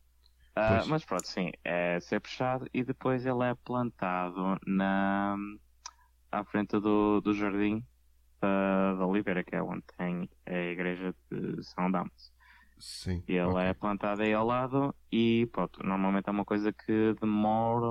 Pois. 0.55 0.87
mas 0.87 1.05
pronto, 1.05 1.27
sim, 1.27 1.51
é 1.65 1.99
ser 2.01 2.21
puxado 2.21 2.67
e 2.75 2.85
depois 2.85 3.25
ele 3.25 3.43
é 3.45 3.55
plantado 3.55 4.59
na, 4.67 5.35
à 6.33 6.45
frente 6.45 6.81
do, 6.81 7.21
do 7.23 7.35
jardim 7.35 7.87
da, 8.41 8.95
da 8.97 9.07
Oliveira, 9.07 9.45
que 9.45 9.57
é 9.57 9.63
onde 9.63 9.85
tem 9.99 10.31
a 10.47 10.53
igreja 10.55 11.15
de 11.31 11.63
São 11.65 11.91
Damas. 11.91 12.33
Sim. 12.79 13.25
E 13.29 13.35
ele 13.35 13.55
ok. 13.55 13.71
é 13.71 13.75
plantado 13.75 14.23
aí 14.23 14.33
ao 14.35 14.47
lado 14.47 14.95
e 15.11 15.47
pronto, 15.53 15.83
normalmente 15.85 16.29
é 16.29 16.33
uma 16.33 16.45
coisa 16.45 16.73
que 16.73 17.15
demora 17.21 17.89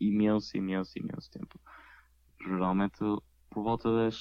imenso, 0.00 0.56
imenso, 0.56 0.98
imenso 0.98 1.30
tempo. 1.30 1.60
Geralmente 2.40 2.98
por 3.50 3.62
volta 3.64 3.90
das 3.92 4.18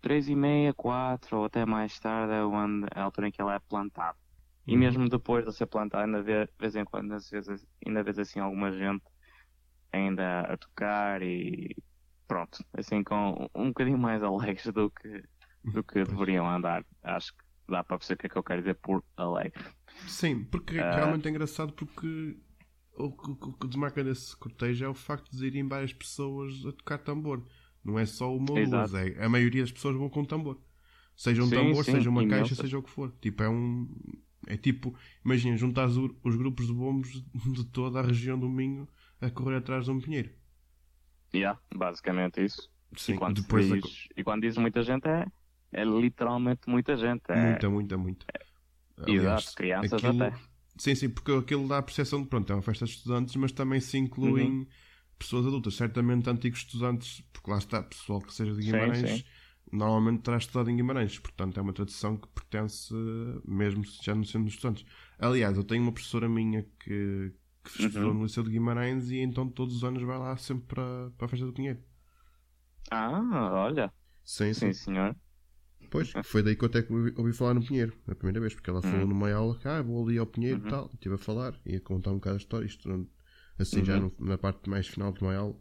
três 0.00 0.28
e 0.28 0.34
meia, 0.36 0.74
quatro 0.74 1.38
ou 1.38 1.44
até 1.44 1.64
mais 1.64 1.98
tarde 1.98 2.32
é, 2.34 2.44
onde, 2.44 2.86
é 2.94 3.00
a 3.00 3.04
altura 3.04 3.28
em 3.28 3.32
que 3.32 3.40
ele 3.42 3.50
é 3.52 3.58
plantado. 3.60 4.18
E 4.68 4.76
Uhum. 4.76 4.76
mesmo 4.76 5.08
depois 5.08 5.44
de 5.44 5.52
ser 5.52 5.66
plantado, 5.66 6.04
ainda 6.04 6.22
vê, 6.22 6.46
de 6.46 6.52
vez 6.58 6.76
em 6.76 6.84
quando, 6.84 7.12
às 7.12 7.28
vezes, 7.30 7.66
ainda 7.86 8.02
vês 8.02 8.18
assim 8.18 8.40
alguma 8.40 8.72
gente 8.72 9.04
ainda 9.92 10.42
a 10.42 10.56
tocar 10.58 11.22
e 11.22 11.76
pronto, 12.26 12.64
assim 12.74 13.02
com 13.02 13.48
um 13.54 13.68
bocadinho 13.68 13.98
mais 13.98 14.22
alegres 14.22 14.66
do 14.72 14.90
que, 14.90 15.22
do 15.64 15.82
que 15.84 16.04
deveriam 16.04 16.48
andar. 16.48 16.84
Acho 17.02 17.32
que 17.32 17.44
dá 17.68 17.82
para 17.84 17.98
perceber 17.98 18.14
o 18.14 18.18
que 18.20 18.26
é 18.26 18.30
que 18.30 18.38
eu 18.38 18.42
quero 18.42 18.60
dizer 18.62 18.74
por 18.74 19.04
alegre. 19.16 19.62
Sim, 20.06 20.44
porque 20.44 20.78
Ah. 20.78 20.94
realmente 20.96 21.26
é 21.26 21.30
engraçado 21.30 21.72
porque 21.72 22.36
o 22.94 23.10
que, 23.56 23.66
desmarca 23.68 24.04
desse 24.04 24.36
cortejo 24.36 24.84
é 24.84 24.88
o 24.88 24.94
facto 24.94 25.30
de 25.36 25.46
irem 25.46 25.66
várias 25.66 25.92
pessoas 25.92 26.64
a 26.66 26.72
tocar 26.72 26.98
tambor. 26.98 27.42
Não 27.84 27.98
é 27.98 28.06
só 28.06 28.34
uma 28.34 28.58
Exato. 28.60 28.92
duas, 28.92 28.94
é, 28.94 29.24
a 29.24 29.28
maioria 29.28 29.62
das 29.62 29.72
pessoas 29.72 29.96
vão 29.96 30.08
com 30.08 30.24
tambor. 30.24 30.60
Seja 31.16 31.42
um 31.42 31.46
Sim, 31.46 31.56
tambor, 31.56 31.84
sim, 31.84 31.92
seja 31.92 32.08
uma 32.10 32.26
caixa, 32.26 32.54
seja 32.54 32.78
o 32.78 32.82
que 32.82 32.90
for. 32.90 33.12
Tipo, 33.20 33.42
é 33.42 33.48
um. 33.48 33.88
É 34.46 34.56
tipo, 34.56 34.94
imagina, 35.24 35.56
juntar 35.56 35.86
os, 35.86 35.96
os 35.96 36.36
grupos 36.36 36.66
de 36.66 36.72
bombos 36.72 37.10
de 37.34 37.64
toda 37.66 38.00
a 38.00 38.02
região 38.02 38.38
do 38.38 38.48
Minho 38.48 38.88
a 39.20 39.30
correr 39.30 39.56
atrás 39.56 39.84
de 39.84 39.90
um 39.90 40.00
pinheiro. 40.00 40.30
Yeah, 41.34 41.58
basicamente 41.74 42.44
isso. 42.44 42.70
Sim, 42.96 43.14
e, 43.14 43.18
quando 43.18 43.40
depois 43.40 43.68
da- 43.68 43.76
diz, 43.76 44.06
e 44.16 44.22
quando 44.24 44.42
diz 44.42 44.56
muita 44.58 44.82
gente 44.82 45.08
é, 45.08 45.24
é 45.72 45.84
literalmente 45.84 46.68
muita 46.68 46.96
gente. 46.96 47.22
É, 47.30 47.36
Muita, 47.38 47.68
muita, 47.70 47.96
muita. 47.96 48.26
Exato, 49.06 49.52
crianças 49.54 50.04
até. 50.04 50.32
Sim, 50.78 50.94
sim, 50.94 51.08
porque 51.10 51.32
aquilo 51.32 51.68
dá 51.68 51.78
a 51.78 51.82
percepção 51.82 52.22
de 52.22 52.28
pronto, 52.28 52.50
é 52.50 52.56
uma 52.56 52.62
festa 52.62 52.84
de 52.84 52.92
estudantes, 52.92 53.36
mas 53.36 53.52
também 53.52 53.80
se 53.80 53.98
incluem 53.98 54.60
Uhum. 54.60 54.66
pessoas 55.18 55.46
adultas. 55.46 55.74
Certamente 55.74 56.28
antigos 56.30 56.60
estudantes, 56.60 57.20
porque 57.32 57.50
lá 57.50 57.58
está, 57.58 57.82
pessoal 57.82 58.20
que 58.20 58.32
seja 58.32 58.52
de 58.54 58.62
Sim, 58.62 58.66
Guimarães, 58.66 59.10
sim. 59.18 59.24
normalmente 59.70 60.22
terá 60.22 60.38
estudado 60.38 60.70
em 60.70 60.76
Guimarães. 60.76 61.18
Portanto, 61.18 61.58
é 61.58 61.62
uma 61.62 61.72
tradição 61.72 62.16
que 62.16 62.28
pertence, 62.28 62.92
mesmo 63.44 63.84
se 63.84 64.02
já 64.04 64.14
não 64.14 64.24
sendo 64.24 64.48
estudantes. 64.48 64.84
Aliás, 65.18 65.56
eu 65.56 65.64
tenho 65.64 65.82
uma 65.82 65.92
professora 65.92 66.28
minha 66.28 66.64
que, 66.80 67.32
que 67.64 67.70
estudou 67.70 68.12
Uhum. 68.12 68.14
no 68.14 68.24
Liceu 68.24 68.42
de 68.42 68.50
Guimarães 68.50 69.10
e 69.10 69.18
então 69.18 69.48
todos 69.50 69.76
os 69.76 69.84
anos 69.84 70.02
vai 70.02 70.18
lá 70.18 70.36
sempre 70.36 70.66
para, 70.68 71.10
para 71.16 71.26
a 71.26 71.28
festa 71.28 71.46
do 71.46 71.52
Pinheiro. 71.52 71.82
Ah, 72.92 73.20
olha. 73.54 73.92
Sim, 74.24 74.52
sim. 74.54 74.72
Sim, 74.72 74.74
senhor. 74.74 75.16
Pois, 75.92 76.08
foi 76.24 76.42
daí 76.42 76.56
que 76.56 76.64
eu 76.64 76.68
até 76.68 76.80
ouvi, 77.18 77.32
falar 77.32 77.54
no 77.54 77.62
Pinheiro, 77.62 77.96
a 78.08 78.14
primeira 78.16 78.40
vez, 78.40 78.52
porque 78.54 78.68
ela 78.70 78.82
falou 78.82 79.06
Uhum. 79.06 79.06
numa 79.06 79.30
aula 79.32 79.56
que 79.58 79.68
ah, 79.68 79.80
vou 79.82 80.02
ali 80.04 80.18
ao 80.18 80.26
Pinheiro 80.26 80.60
e 80.60 80.64
Uhum. 80.64 80.66
tal, 80.66 80.90
estive 80.92 81.14
a 81.14 81.18
falar 81.18 81.54
e 81.64 81.76
a 81.76 81.80
contar 81.80 82.10
um 82.10 82.14
bocado 82.16 82.34
a 82.36 82.38
história, 82.38 82.66
isto 82.66 83.08
assim 83.58 83.84
já 83.84 83.96
Uhum. 83.96 84.00
no- 84.00 84.12
na 84.18 84.36
parte 84.38 84.68
mais 84.68 84.86
final 84.88 85.12
de 85.12 85.20
uma 85.22 85.34
aula. 85.36 85.56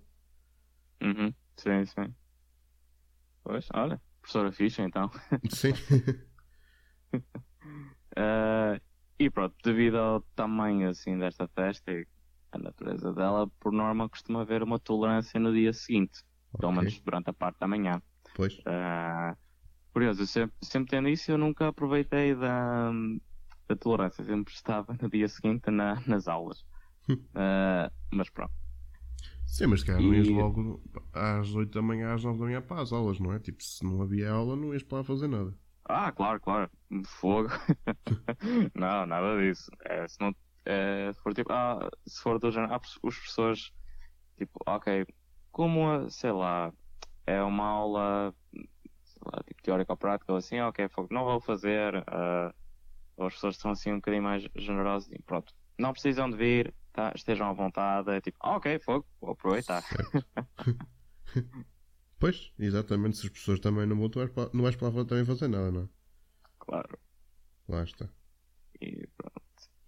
Uhum. 1.01 1.34
Sim, 1.58 1.86
sim. 1.86 2.15
Pois, 3.43 3.67
olha. 3.74 4.01
Professora 4.22 4.51
ficha, 4.51 4.84
então. 4.84 5.10
Sim, 5.50 5.74
Ah, 8.15 8.79
e 9.25 9.29
pronto, 9.31 9.55
devido 9.63 9.97
ao 9.97 10.21
tamanho 10.35 10.89
assim 10.89 11.17
desta 11.17 11.47
festa 11.49 11.91
e 11.91 12.07
a 12.51 12.57
natureza 12.57 13.13
dela, 13.13 13.49
por 13.59 13.71
norma 13.71 14.09
costuma 14.09 14.41
haver 14.41 14.63
uma 14.63 14.79
tolerância 14.79 15.39
no 15.39 15.53
dia 15.53 15.73
seguinte, 15.73 16.19
pelo 16.59 16.71
Ok. 16.71 16.73
menos 16.73 16.99
durante 17.01 17.29
a 17.29 17.33
parte 17.33 17.57
da 17.59 17.67
manhã. 17.67 18.01
pois, 18.33 18.53
Ah, 18.65 19.37
curioso, 19.93 20.23
eu 20.23 20.27
sempre, 20.27 20.55
sempre 20.63 20.91
tendo 20.91 21.09
isso, 21.09 21.31
eu 21.31 21.37
nunca 21.39 21.69
aproveitei 21.69 22.35
da, 22.35 22.91
da 23.69 23.75
tolerância, 23.77 24.23
sempre 24.25 24.53
estava 24.53 24.93
no 25.01 25.09
dia 25.09 25.27
seguinte 25.29 25.71
na- 25.71 26.01
nas 26.07 26.27
aulas. 26.27 26.63
Ah, 27.35 27.91
mas 28.13 28.29
pronto, 28.31 28.53
sim, 29.45 29.67
mas 29.67 29.83
calhar 29.83 30.01
não 30.01 30.13
ias 30.13 30.27
E- 30.27 30.29
logo 30.29 30.83
às 31.13 31.53
8 31.55 31.71
da 31.73 31.81
manhã, 31.81 32.13
às 32.13 32.23
9 32.23 32.39
da 32.39 32.45
manhã 32.45 32.61
para 32.61 32.81
as 32.81 32.91
aulas, 32.91 33.19
não 33.19 33.33
é? 33.33 33.39
Tipo, 33.39 33.63
se 33.63 33.83
não 33.83 34.01
havia 34.01 34.31
aula, 34.31 34.55
não 34.55 34.73
ias 34.73 34.83
para 34.83 34.99
lá 34.99 35.03
fazer 35.03 35.27
nada. 35.27 35.57
Ah, 35.91 36.12
claro, 36.12 36.39
claro. 36.39 36.71
Fogo. 37.05 37.50
não, 38.75 39.05
nada 39.05 39.38
disso. 39.41 39.69
É, 39.86 40.07
se, 40.07 40.17
não, 40.21 40.33
é, 40.65 41.12
se 41.13 41.21
for 41.21 41.33
tipo, 41.33 41.51
ah, 41.51 41.89
se 42.07 42.21
for 42.21 42.39
do 42.39 42.51
género, 42.51 42.74
ah, 42.74 42.81
os 43.03 43.15
professores, 43.15 43.71
tipo, 44.38 44.60
ok, 44.67 45.05
como, 45.51 46.10
sei 46.10 46.31
lá, 46.31 46.71
é 47.25 47.41
uma 47.43 47.65
aula, 47.65 48.36
sei 48.53 49.21
lá, 49.25 49.43
tipo, 49.48 49.62
teórica 49.63 49.93
ou 49.93 49.98
prática, 49.98 50.31
ou 50.31 50.38
assim, 50.38 50.60
ok, 50.62 50.88
fogo, 50.89 51.10
não 51.12 51.25
vou 51.25 51.41
fazer, 51.41 52.03
ah, 52.07 52.53
ou 53.17 53.27
as 53.27 53.33
pessoas 53.36 53.57
são 53.57 53.71
assim 53.71 53.91
um 53.91 53.98
bocadinho 53.98 54.24
mais 54.24 54.48
generosas 54.55 55.12
e 55.12 55.21
pronto. 55.24 55.53
Não 55.79 55.93
precisam 55.93 56.29
de 56.29 56.38
vir, 56.38 56.74
tá, 56.93 57.12
estejam 57.15 57.50
à 57.50 57.53
vontade, 57.53 58.12
é 58.12 58.21
tipo, 58.21 58.38
ah, 58.41 58.57
ok, 58.57 58.79
fogo, 58.79 59.05
vou 59.21 59.31
aproveitar. 59.31 59.83
Pois, 62.21 62.37
exatamente, 62.67 63.17
se 63.17 63.25
as 63.27 63.33
pessoas 63.33 63.59
também 63.59 63.85
não 63.85 63.97
vão, 63.99 64.09
tu 64.09 64.19
vais 64.19 64.31
para, 64.31 64.49
não 64.53 64.63
vais 64.63 64.75
para 64.77 64.87
lá 64.87 64.93
fora 64.93 65.05
também 65.07 65.25
fazer 65.25 65.47
nada, 65.49 65.69
não 65.71 65.81
é? 65.83 65.89
Claro. 66.59 66.99
Lá 67.67 67.81
está. 67.83 68.13
E 68.79 69.07
pronto. 69.17 69.41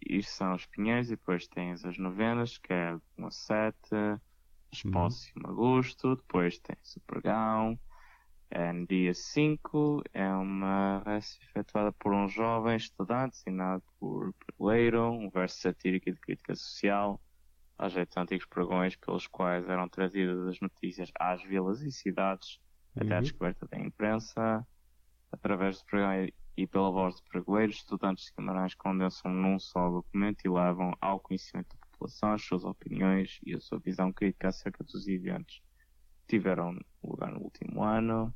Isto 0.05 0.31
são 0.31 0.53
os 0.55 0.65
pinheiros 0.65 1.07
e 1.07 1.11
depois 1.15 1.47
tens 1.47 1.85
as 1.85 1.97
novenas, 1.97 2.57
que 2.57 2.73
é 2.73 2.97
uma 3.17 3.31
sete, 3.31 3.89
espócio 4.73 5.31
Uhum. 5.33 5.33
agosto, 5.45 6.15
depois 6.17 6.59
tens 6.59 6.95
o 6.97 7.01
pregão, 7.01 7.79
é 8.51 8.71
no 8.73 8.87
dia 8.87 9.13
5, 9.13 10.03
é 10.13 10.27
uma 10.33 11.03
reza 11.05 11.37
efetuada 11.43 11.93
por 11.93 12.13
um 12.13 12.27
jovem 12.29 12.77
estudante, 12.77 13.37
assinado 13.37 13.83
por 13.99 14.33
Perleiro, 14.57 15.11
um 15.11 15.29
verso 15.29 15.59
satírico 15.61 16.09
e 16.09 16.13
de 16.13 16.19
crítica 16.21 16.55
social, 16.55 17.21
aos 17.77 17.93
jeitos 17.93 18.17
antigos 18.17 18.45
pregões 18.47 18.95
pelos 18.95 19.27
quais 19.27 19.67
eram 19.69 19.89
trazidas 19.89 20.47
as 20.47 20.59
notícias 20.61 21.11
às 21.19 21.43
vilas 21.43 21.81
e 21.81 21.91
cidades, 21.91 22.59
até 22.97 23.15
à 23.17 23.21
Uhum. 23.21 23.21
descoberta 23.21 23.67
da 23.67 23.79
imprensa, 23.79 24.65
através 25.31 25.79
do 25.79 25.85
pregão 25.85 26.27
e 26.57 26.67
pela 26.67 26.91
voz 26.91 27.15
de 27.15 27.23
pregoeiros, 27.23 27.77
estudantes 27.77 28.25
de 28.25 28.31
Guimarães 28.37 28.75
condensam 28.75 29.31
num 29.31 29.59
só 29.59 29.89
documento 29.89 30.45
e 30.45 30.49
levam 30.49 30.93
ao 31.01 31.19
conhecimento 31.19 31.69
da 31.69 31.79
população 31.91 32.33
as 32.33 32.43
suas 32.45 32.63
opiniões 32.63 33.39
e 33.45 33.55
a 33.55 33.59
sua 33.59 33.79
visão 33.79 34.13
crítica 34.13 34.49
acerca 34.49 34.83
dos 34.83 35.07
eventos 35.07 35.61
que 36.27 36.37
tiveram 36.37 36.77
lugar 37.03 37.31
no 37.33 37.41
último 37.41 37.83
ano. 37.83 38.35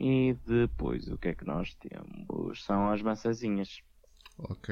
E 0.00 0.34
depois, 0.46 1.08
o 1.08 1.18
que 1.18 1.28
é 1.28 1.34
que 1.34 1.44
nós 1.46 1.74
temos? 1.76 2.64
São 2.64 2.90
as 2.90 3.02
maçazinhas. 3.02 3.82
Ok. 4.38 4.68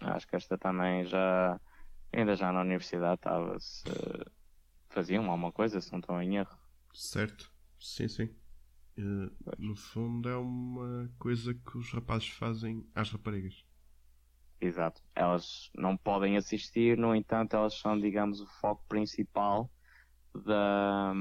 Acho 0.00 0.26
que 0.26 0.36
esta 0.36 0.58
também 0.58 1.04
já, 1.06 1.60
ainda 2.16 2.34
já 2.34 2.52
na 2.52 2.62
universidade 2.62 3.16
estava-se, 3.16 3.84
faziam 4.88 5.30
alguma 5.30 5.52
coisa, 5.52 5.80
se 5.80 5.92
não 5.92 6.00
estou 6.00 6.20
em 6.20 6.36
erro. 6.36 6.58
Certo. 6.92 7.52
Sim, 7.78 8.08
sim. 8.08 8.34
Eh, 8.96 9.30
no 9.58 9.76
fundo 9.76 10.28
é 10.28 10.36
uma 10.36 11.12
coisa 11.18 11.54
que 11.54 11.76
os 11.76 11.92
rapazes 11.92 12.28
fazem 12.28 12.88
às 12.94 13.10
raparigas. 13.10 13.64
Exato. 14.58 15.02
Elas 15.14 15.70
não 15.76 15.96
podem 15.96 16.36
assistir, 16.38 16.96
no 16.96 17.14
entanto, 17.14 17.54
elas 17.54 17.74
são, 17.74 18.00
digamos, 18.00 18.40
o 18.40 18.46
foco 18.46 18.82
principal 18.88 19.70
da, 20.34 21.12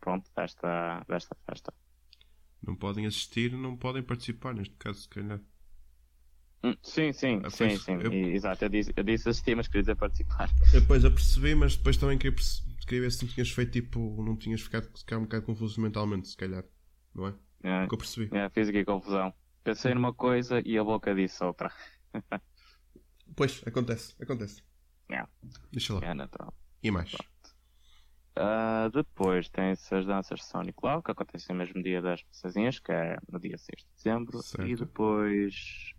pronto, 0.00 0.30
desta, 0.36 1.04
desta 1.08 1.36
festa. 1.44 1.74
Não 2.62 2.76
podem 2.76 3.06
assistir, 3.06 3.52
não 3.52 3.76
podem 3.76 4.02
participar, 4.02 4.54
neste 4.54 4.76
caso, 4.76 5.00
se 5.00 5.08
calhar. 5.08 5.40
Sim, 6.82 7.12
sim, 7.12 7.40
Ah, 7.44 7.50
sim, 7.50 7.76
sim. 7.76 7.92
eu- 8.00 8.12
Exato, 8.12 8.64
eu 8.64 8.68
disse, 8.68 8.92
eu 8.96 9.02
disse 9.04 9.28
assistir, 9.28 9.54
mas 9.54 9.66
queria 9.68 9.82
dizer 9.82 9.96
participar. 9.96 10.48
Depois 10.72 11.04
apercebi, 11.04 11.54
mas 11.54 11.76
depois 11.76 11.96
também 11.96 12.16
queria, 12.16 12.34
queria 12.86 13.02
ver 13.02 13.12
se 13.12 13.24
não 13.24 13.32
tinhas 13.32 13.50
feito 13.50 13.72
tipo. 13.72 14.22
Não 14.22 14.36
tinhas 14.36 14.60
ficado 14.62 14.88
se 14.96 15.04
calhar, 15.04 15.20
um 15.20 15.24
bocado 15.24 15.44
confuso 15.44 15.80
mentalmente, 15.80 16.28
se 16.28 16.36
calhar. 16.36 16.64
Não 17.14 17.28
é? 17.28 17.34
É, 17.62 17.86
que 17.86 17.94
eu 17.94 17.98
percebi. 17.98 18.36
é, 18.36 18.48
fiz 18.50 18.68
aqui 18.68 18.84
confusão. 18.84 19.32
Pensei 19.62 19.94
numa 19.94 20.12
coisa 20.14 20.62
e 20.64 20.76
a 20.78 20.84
boca 20.84 21.14
disse 21.14 21.42
outra. 21.44 21.70
Pois, 23.36 23.62
acontece, 23.66 24.14
acontece. 24.20 24.62
É, 25.10 25.24
Deixa 25.72 25.94
lá. 25.94 26.00
é 26.02 26.14
natural. 26.14 26.54
E 26.82 26.90
mais? 26.90 27.12
Uh, 28.36 28.90
depois 28.92 29.48
tem-se 29.48 29.94
as 29.94 30.04
danças 30.04 30.40
de 30.40 30.46
São 30.46 30.60
Nicolau, 30.62 31.02
que 31.02 31.10
acontecem 31.10 31.54
no 31.54 31.58
mesmo 31.60 31.82
dia 31.82 32.02
das 32.02 32.22
passazinhas, 32.24 32.78
que 32.80 32.90
é 32.92 33.16
no 33.30 33.38
dia 33.38 33.56
6 33.56 33.80
de 33.80 33.86
dezembro. 33.96 34.42
Certo. 34.42 34.66
E 34.66 34.74
depois 34.76 35.93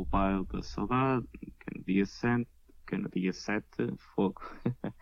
o 0.00 0.04
baile 0.04 0.44
da 0.46 0.62
saudade, 0.62 1.26
que 1.60 1.78
no 1.78 1.84
dia 1.84 2.06
7, 2.06 2.48
que 2.86 2.96
no 2.98 3.08
dia 3.10 3.32
7, 3.32 3.94
fogo. 4.14 4.42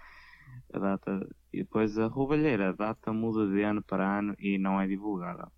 a 0.73 0.79
data. 0.79 1.29
E 1.53 1.59
depois 1.65 1.99
a 1.99 2.07
roubalheira, 2.07 2.71
a 2.71 2.73
data 2.73 3.13
muda 3.13 3.47
de 3.53 3.63
ano 3.63 3.83
para 3.83 4.19
ano 4.19 4.35
e 4.39 4.59
não 4.59 4.81
é 4.81 4.87
divulgada. 4.87 5.51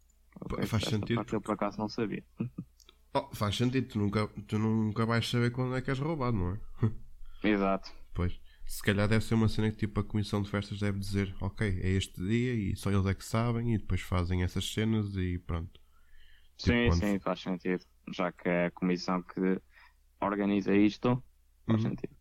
Pá, 0.48 0.56
Ok, 0.56 0.66
faz 0.66 0.84
sentido, 0.84 1.14
parte 1.16 1.34
Eu 1.34 1.40
por 1.40 1.52
acaso 1.52 1.78
não 1.78 1.88
sabia. 1.88 2.24
Oh, 3.14 3.30
faz 3.34 3.56
sentido, 3.56 3.88
tu 3.88 3.98
nunca, 3.98 4.26
tu 4.48 4.58
nunca 4.58 5.06
vais 5.06 5.26
saber 5.28 5.50
quando 5.52 5.76
é 5.76 5.80
que 5.82 5.90
és 5.90 5.98
roubado, 5.98 6.36
não 6.36 6.50
é? 6.54 6.60
Exato. 7.42 7.90
Pois. 8.12 8.40
Se 8.66 8.82
calhar 8.82 9.06
deve 9.08 9.24
ser 9.24 9.34
uma 9.34 9.48
cena 9.48 9.70
que 9.70 9.76
tipo 9.76 10.00
a 10.00 10.04
comissão 10.04 10.40
de 10.42 10.48
festas 10.50 10.78
deve 10.80 10.98
dizer, 10.98 11.34
ok, 11.40 11.68
é 11.82 11.90
este 11.90 12.20
dia 12.26 12.54
e 12.54 12.74
só 12.76 12.90
eles 12.90 13.04
é 13.06 13.14
que 13.14 13.24
sabem 13.24 13.74
e 13.74 13.78
depois 13.78 14.00
fazem 14.00 14.42
essas 14.42 14.64
cenas 14.72 15.14
e 15.16 15.38
pronto. 15.38 15.78
Tipo, 16.62 16.80
sim, 16.80 16.84
quando- 16.84 17.06
sim, 17.06 17.18
faz 17.20 17.40
sentido. 17.40 17.84
Já 18.12 18.32
que 18.32 18.48
é 18.48 18.66
a 18.66 18.70
comissão 18.70 19.22
que 19.22 19.60
organiza 20.20 20.74
isto, 20.76 21.24
faz 21.66 21.82
Uhum. 21.82 21.82
sentido. 21.82 22.16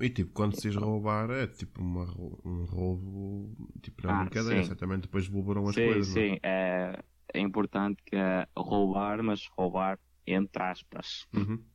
E 0.00 0.08
tipo, 0.10 0.32
quando 0.32 0.54
se 0.54 0.68
diz 0.68 0.76
roubar 0.76 1.30
é 1.30 1.46
tipo 1.46 1.80
uma, 1.82 2.04
um 2.44 2.64
roubo, 2.64 3.56
tipo 3.82 4.06
na 4.06 4.12
Ah, 4.12 4.28
brincadeira, 4.28 4.62
sim. 4.62 4.70
certamente 4.70 5.02
depois 5.02 5.26
devolveram 5.28 5.68
as 5.68 5.76
sim, 5.76 5.80
coisas, 5.80 6.08
não 6.08 6.20
é? 6.20 6.24
sim, 6.24 6.38
é, 6.42 7.02
é 7.34 7.40
importante 7.40 8.02
que 8.04 8.16
é 8.16 8.48
roubar, 8.56 9.22
mas 9.22 9.46
roubar 9.56 10.00
entre 10.26 10.62
aspas. 10.62 11.28
Uhum. 11.32 11.70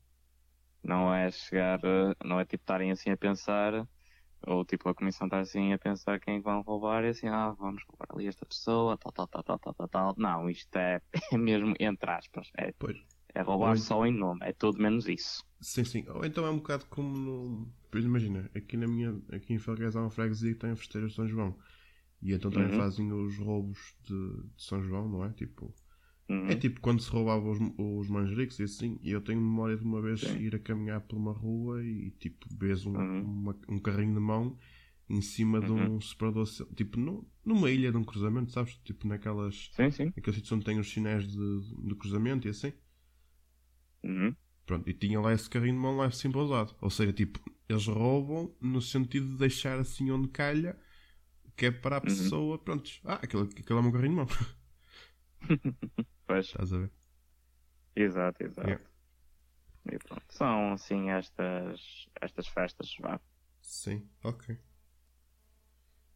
Não 0.83 1.13
é 1.13 1.31
chegar, 1.31 1.79
não 2.25 2.39
é 2.39 2.45
tipo 2.45 2.61
estarem 2.63 2.91
assim 2.91 3.09
a 3.11 3.17
pensar, 3.17 3.87
ou 4.47 4.65
tipo 4.65 4.89
a 4.89 4.95
comissão 4.95 5.27
estar 5.27 5.41
assim 5.41 5.73
a 5.73 5.79
pensar 5.79 6.19
quem 6.19 6.35
é 6.35 6.39
que 6.39 6.43
vão 6.45 6.61
roubar 6.61 7.03
e 7.05 7.09
assim, 7.09 7.27
ah, 7.29 7.51
vamos 7.51 7.83
roubar 7.89 8.07
ali 8.11 8.27
esta 8.27 8.45
pessoa, 8.45 8.97
tal, 8.97 9.11
tal, 9.13 9.27
tal, 9.27 9.43
tal, 9.43 9.59
tal, 9.59 9.73
tal, 9.75 9.89
tal. 9.89 10.15
Não, 10.17 10.49
isto 10.49 10.75
é, 10.77 11.01
é 11.33 11.37
mesmo 11.37 11.73
entre 11.79 12.11
aspas. 12.11 12.49
É, 12.59 12.73
Pois. 12.79 12.97
É 13.35 13.41
roubar 13.41 13.75
Ou- 13.75 13.77
só 13.77 14.05
em 14.05 14.13
nome, 14.13 14.39
é 14.43 14.53
tudo 14.53 14.81
menos 14.81 15.07
isso. 15.07 15.43
Sim, 15.61 15.83
sim. 15.85 16.05
Ou 16.09 16.25
então 16.25 16.45
é 16.45 16.49
um 16.49 16.57
bocado 16.57 16.85
como 16.87 17.17
no. 17.17 17.73
Pois 17.89 18.03
imagina, 18.03 18.49
aqui 18.55 18.75
na 18.77 18.87
minha. 18.87 19.15
Aqui 19.31 19.53
em 19.53 19.59
Felgueiras 19.59 19.95
há 19.95 20.01
uma 20.01 20.09
freguesia 20.09 20.53
que 20.53 20.59
tem 20.59 20.71
a 20.71 20.75
festeira 20.75 21.07
de 21.07 21.13
São 21.13 21.27
João. 21.27 21.57
E 22.21 22.33
então 22.33 22.51
também 22.51 22.69
Uhum. 22.69 22.77
fazem 22.77 23.11
os 23.13 23.37
roubos 23.37 23.95
de, 24.03 24.13
de 24.55 24.63
São 24.63 24.83
João, 24.83 25.07
não 25.09 25.25
é? 25.25 25.31
Tipo. 25.33 25.73
Uhum. 26.29 26.49
É 26.49 26.55
tipo 26.55 26.81
quando 26.81 27.01
se 27.01 27.09
roubava 27.09 27.49
os, 27.49 27.59
os 27.77 28.09
manjericos 28.09 28.59
e 28.59 28.63
assim. 28.63 28.99
E 29.01 29.11
eu 29.11 29.21
tenho 29.21 29.41
memória 29.41 29.77
de 29.77 29.83
uma 29.83 30.01
vez 30.01 30.21
Sim. 30.21 30.37
ir 30.37 30.55
a 30.55 30.59
caminhar 30.59 31.01
por 31.01 31.17
uma 31.17 31.31
rua 31.33 31.83
e 31.83 32.11
tipo 32.11 32.47
vês 32.57 32.85
um, 32.85 32.95
Uhum. 32.97 33.21
uma- 33.23 33.57
um 33.69 33.79
carrinho 33.79 34.13
de 34.15 34.19
mão 34.19 34.57
em 35.09 35.21
cima 35.21 35.61
de 35.61 35.71
um 35.71 36.01
separador. 36.01 36.45
Tipo 36.75 36.99
no, 36.99 37.27
numa 37.45 37.69
ilha 37.71 37.91
de 37.91 37.97
um 37.97 38.03
cruzamento, 38.03 38.51
sabes? 38.51 38.75
Tipo 38.83 39.07
naquelas. 39.07 39.71
Sim, 39.71 39.91
sim. 39.91 40.13
Naqueles 40.15 40.35
sítios 40.37 40.51
onde 40.53 40.65
tem 40.65 40.79
os 40.79 40.89
sinais 40.91 41.27
de, 41.27 41.61
de 41.87 41.95
cruzamento 41.95 42.47
e 42.47 42.51
assim. 42.51 42.73
Uhum. 44.03 44.35
Pronto, 44.65 44.89
e 44.89 44.93
tinha 44.93 45.19
lá 45.19 45.33
esse 45.33 45.49
carrinho 45.49 45.73
de 45.75 45.79
mão 45.79 45.97
lá 45.97 46.05
assim 46.07 46.31
pousado. 46.31 46.75
Ou 46.81 46.89
seja, 46.89 47.11
tipo, 47.13 47.39
eles 47.67 47.85
roubam 47.87 48.55
no 48.61 48.81
sentido 48.81 49.27
de 49.27 49.37
deixar 49.37 49.79
assim 49.79 50.09
onde 50.11 50.29
calha, 50.29 50.77
que 51.57 51.67
é 51.67 51.71
para 51.71 51.97
a 51.97 52.01
Uhum. 52.03 52.33
pessoa, 52.33 52.59
pronto, 52.59 52.91
ah, 53.05 53.15
aquele, 53.15 53.43
aquele 53.43 53.73
é 53.73 53.75
o 53.75 53.83
meu 53.83 53.91
carrinho 53.93 54.11
de 54.11 54.17
mão. 54.17 54.27
Pois, 56.27 56.47
Estás 56.51 56.71
a 56.73 56.77
ver? 56.79 56.91
exato, 57.95 58.43
exato. 58.43 58.63
Yeah. 58.63 58.77
E 59.89 59.97
pronto, 59.99 60.25
são 60.29 60.73
assim 60.73 61.09
estas, 61.09 62.05
estas 62.21 62.47
festas, 62.47 62.93
vá. 62.99 63.19
Sim, 63.61 64.11
ok. 64.23 64.59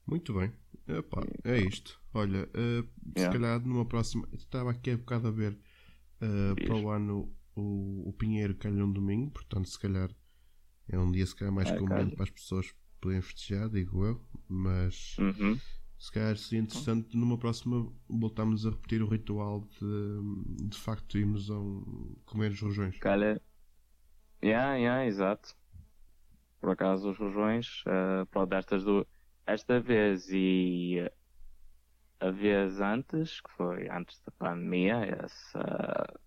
Muito 0.05 0.33
bem. 0.33 0.53
Epá, 0.87 1.27
é 1.43 1.59
isto. 1.59 2.01
Olha, 2.13 2.49
eh, 2.53 2.83
se 3.15 3.27
Yeah. 3.27 3.29
calhar 3.29 3.59
numa 3.65 3.85
próxima. 3.85 4.27
Estava 4.33 4.71
aqui 4.71 4.91
a 4.91 4.97
bocado 4.97 5.27
a 5.27 5.31
ver 5.31 5.57
Diz. 6.57 6.65
para 6.65 6.75
o 6.75 6.89
ano 6.89 7.35
o, 7.59 8.09
o 8.09 8.13
Pinheiro 8.13 8.55
calha 8.55 8.83
um 8.83 8.91
domingo, 8.91 9.31
portanto, 9.31 9.67
se 9.67 9.79
calhar 9.79 10.09
é 10.89 10.97
um 10.97 11.11
dia 11.11 11.25
se 11.25 11.35
calhar 11.35 11.53
mais 11.53 11.69
conveniente 11.71 12.15
calha. 12.15 12.15
para 12.15 12.23
as 12.23 12.29
pessoas 12.29 12.73
poderem 13.01 13.21
festejar, 13.21 13.69
digo 13.69 14.05
eu, 14.05 14.25
mas. 14.47 15.17
Uhum. 15.17 15.59
Se 15.99 16.11
calhar 16.11 16.37
seria 16.37 16.61
interessante 16.61 17.17
numa 17.17 17.39
próxima 17.39 17.91
voltarmos 18.07 18.67
a 18.67 18.69
repetir 18.69 19.01
o 19.01 19.07
ritual 19.07 19.61
de 19.61 20.69
de 20.69 20.77
facto 20.77 21.17
irmos 21.17 21.49
a 21.49 21.59
um, 21.59 22.15
comer 22.23 22.51
os 22.51 22.61
rojões. 22.61 22.99
Calha. 22.99 23.41
Yeah, 24.43 24.75
yeah, 24.75 25.07
exato. 25.07 25.55
Por 26.61 26.69
acaso 26.69 27.09
os 27.09 27.17
rojões, 27.17 27.83
pronto, 28.29 28.49
destas 28.49 28.83
duas. 28.83 29.07
Esta 29.47 29.79
vez 29.79 30.27
e 30.29 31.09
a 32.19 32.29
vez 32.29 32.79
antes, 32.79 33.41
que 33.41 33.51
foi 33.53 33.89
antes 33.89 34.21
da 34.21 34.31
pandemia, 34.33 34.97
essa, 35.23 36.19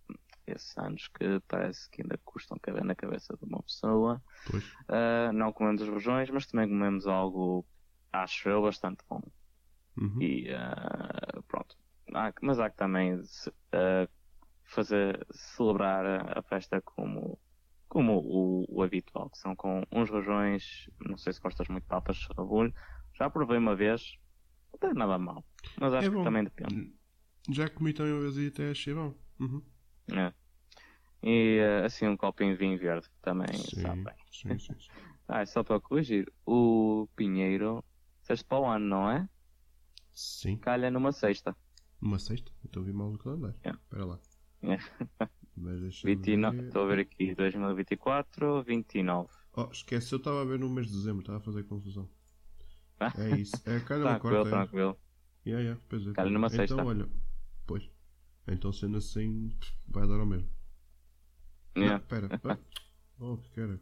esses 0.52 0.76
anos 0.78 1.08
que 1.08 1.40
parece 1.48 1.88
que 1.90 2.02
ainda 2.02 2.18
custam 2.24 2.58
caber 2.60 2.84
na 2.84 2.94
cabeça 2.94 3.36
de 3.36 3.44
uma 3.44 3.62
pessoa. 3.62 4.22
Pois. 4.50 4.64
Uh, 4.64 5.32
não 5.32 5.52
comemos 5.52 5.82
os 5.82 5.88
rojões, 5.88 6.30
mas 6.30 6.46
também 6.46 6.68
comemos 6.68 7.06
algo, 7.06 7.66
acho 8.12 8.48
eu, 8.48 8.62
bastante 8.62 9.04
bom. 9.08 9.22
Uhum. 9.96 10.22
E 10.22 10.48
uh, 10.52 11.42
pronto. 11.44 11.76
Há 12.12 12.32
mas 12.42 12.58
há 12.58 12.68
que 12.68 12.76
também 12.76 13.14
uh, 13.14 14.08
fazer, 14.64 15.26
celebrar 15.30 16.06
a, 16.06 16.38
a 16.38 16.42
festa 16.42 16.80
como, 16.80 17.38
como 17.88 18.18
o, 18.18 18.66
o 18.68 18.82
habitual, 18.82 19.28
que 19.30 19.38
são 19.38 19.54
com 19.54 19.82
uns 19.92 20.08
rojões, 20.10 20.88
não 21.00 21.16
sei 21.16 21.32
se 21.32 21.40
gostas 21.40 21.68
muito 21.68 21.84
de 21.84 21.88
papas 21.88 22.16
de 22.16 22.28
rabulho, 22.36 22.72
já 23.14 23.28
provei 23.28 23.58
uma 23.58 23.76
vez, 23.76 24.16
não 24.72 24.78
tem 24.78 24.94
nada 24.94 25.18
mal, 25.18 25.44
mas 25.78 25.92
acho 25.92 26.08
É 26.08 26.10
que 26.10 26.24
também 26.24 26.44
depende. 26.44 26.94
Já 27.48 27.68
comi 27.68 27.92
também 27.92 28.12
uma 28.12 28.22
vez 28.22 28.36
e 28.36 28.46
até 28.48 28.70
achei 28.70 28.94
bom. 28.94 29.14
Uhum. 29.38 29.62
né? 30.08 30.34
E 31.22 31.60
uh, 31.60 31.84
assim 31.84 32.06
um 32.08 32.16
copinho 32.16 32.52
de 32.52 32.58
vinho 32.58 32.78
verde 32.78 33.06
também 33.22 33.52
Sim, 33.52 33.80
sabe 33.82 34.04
bem. 34.04 34.14
sim, 34.30 34.58
sim, 34.58 34.74
sim. 34.78 34.88
Ah, 35.28 35.46
só 35.46 35.62
para 35.62 35.80
corrigir, 35.80 36.26
o 36.44 37.06
Pinheiro, 37.14 37.84
sexta 38.22 38.44
para 38.48 38.58
o 38.58 38.66
ano, 38.66 38.86
não 38.86 39.10
é? 39.10 39.28
Sim. 40.12 40.56
Calha 40.56 40.90
numa 40.90 41.12
sexta. 41.12 41.56
Uma 42.00 42.18
sexta? 42.18 42.50
Então 42.64 42.82
vi 42.82 42.92
mal 42.92 43.12
o 43.12 43.18
calendário. 43.18 43.56
Yeah. 43.64 43.80
Espera 43.80 44.04
lá. 44.06 44.18
Yeah. 44.62 44.84
Mas 45.56 45.80
deixa 45.80 46.06
29, 46.06 46.56
ver. 46.56 46.66
estou 46.66 46.82
a 46.82 46.86
ver 46.88 46.98
aqui, 47.00 47.34
2024, 47.34 48.62
29. 48.64 49.28
Oh, 49.52 49.68
esquece, 49.70 50.12
eu 50.14 50.18
estava 50.18 50.40
a 50.42 50.44
ver 50.44 50.58
no 50.58 50.68
mês 50.68 50.86
de 50.88 50.94
dezembro, 50.94 51.20
estava 51.20 51.38
a 51.38 51.42
fazer 51.42 51.64
confusão. 51.64 52.08
Ah, 52.98 53.12
É 53.18 53.36
isso. 53.38 53.56
É, 53.68 53.78
calha 53.80 54.04
uma 54.04 54.18
tranquilo, 54.18 54.42
quarta. 54.42 54.48
é. 54.48 54.50
tranquilo. 54.50 55.00
Yeah, 55.46 55.62
yeah, 55.62 55.80
pois 55.88 56.06
é. 56.06 56.12
Calha 56.12 56.30
numa 56.30 56.46
então, 56.48 56.56
sexta. 56.56 56.82
olha. 56.84 57.08
Pois. 57.66 57.88
Então 58.48 58.72
sendo 58.72 58.96
assim, 58.98 59.56
vai 59.86 60.08
dar 60.08 60.18
ao 60.18 60.26
mesmo. 60.26 60.48
Não, 61.74 61.86
Yeah. 61.86 61.96
espera. 61.96 62.32
Ah, 62.44 62.58
Oh, 63.18 63.36
que 63.38 63.50
cara. 63.50 63.80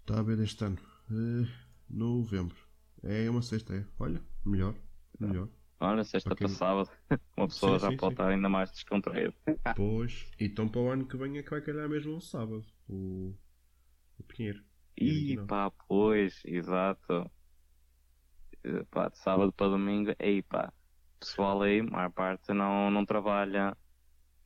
Está 0.00 0.20
a 0.20 0.22
ver 0.22 0.38
este 0.40 0.64
ano. 0.64 0.78
Eh, 1.10 1.46
novembro. 1.88 2.56
É 3.02 3.28
uma 3.30 3.42
sexta, 3.42 3.74
é. 3.74 3.86
Olha, 3.98 4.22
melhor. 4.44 4.74
Melhor. 5.18 5.48
Olha, 5.80 6.04
sexta 6.04 6.34
para 6.36 6.48
sábado, 6.48 6.90
uma 7.36 7.46
pessoa 7.48 7.78
Sim, 7.78 7.78
já 7.78 7.90
sim, 7.90 7.96
pode 7.96 8.14
sim. 8.14 8.14
estar 8.14 8.28
ainda 8.28 8.48
mais 8.48 8.70
descontraída. 8.72 9.34
Pois. 9.74 10.30
Então 10.38 10.68
para 10.68 10.80
o 10.80 10.90
ano 10.90 11.06
que 11.06 11.16
vem 11.16 11.38
é 11.38 11.42
que 11.42 11.50
vai 11.50 11.60
calhar 11.62 11.88
mesmo 11.88 12.14
um 12.16 12.20
sábado. 12.20 12.64
O, 12.88 13.36
o 14.18 14.24
Pinheiro. 14.24 14.64
E 14.96 15.10
29. 15.10 15.46
pá, 15.46 15.70
pois, 15.88 16.42
exato. 16.44 17.30
Eh, 18.64 18.84
Pá, 18.90 19.08
de 19.08 19.18
sábado 19.18 19.52
para 19.52 19.68
domingo, 19.70 20.12
aí 20.18 20.42
pá, 20.42 20.72
pessoal 21.20 21.62
aí, 21.62 21.80
a 21.80 21.84
maior 21.84 22.10
parte 22.12 22.52
não, 22.52 22.90
não 22.90 23.04
trabalha 23.04 23.76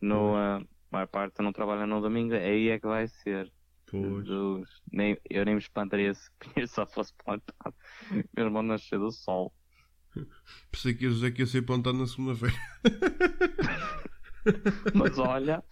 no, 0.01 0.37
eh, 0.38 0.66
a 0.90 0.96
maior 0.96 1.07
parte 1.07 1.42
não 1.42 1.53
trabalha 1.53 1.87
no 1.87 2.01
domingo, 2.01 2.35
aí 2.35 2.68
é 2.68 2.79
que 2.79 2.87
vai 2.87 3.09
ser. 3.09 3.53
Pois. 3.90 4.27
Jesus, 4.27 4.68
nem, 4.92 5.18
eu 5.31 5.44
nem 5.44 5.55
me 5.55 5.61
espantaria 5.61 6.12
se 6.14 6.31
Pinheiro 6.38 6.68
só 6.68 6.87
fosse 6.87 7.12
plantado, 7.24 7.74
mesmo 8.37 8.57
ao 8.57 8.62
nascer 8.62 8.98
do 8.98 9.11
sol. 9.11 9.53
Pensei 10.70 10.94
que 10.94 11.05
ia 11.05 11.11
dizer 11.11 11.33
que 11.33 11.42
ia 11.42 11.46
ser 11.46 11.62
plantado 11.62 11.98
na 11.98 12.07
segunda-feira. 12.07 12.57
Mas 14.94 15.18
olha, 15.18 15.62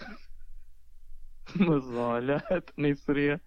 mas 1.59 1.89
olha, 1.89 2.45
nem 2.77 2.95
seria, 2.95 3.41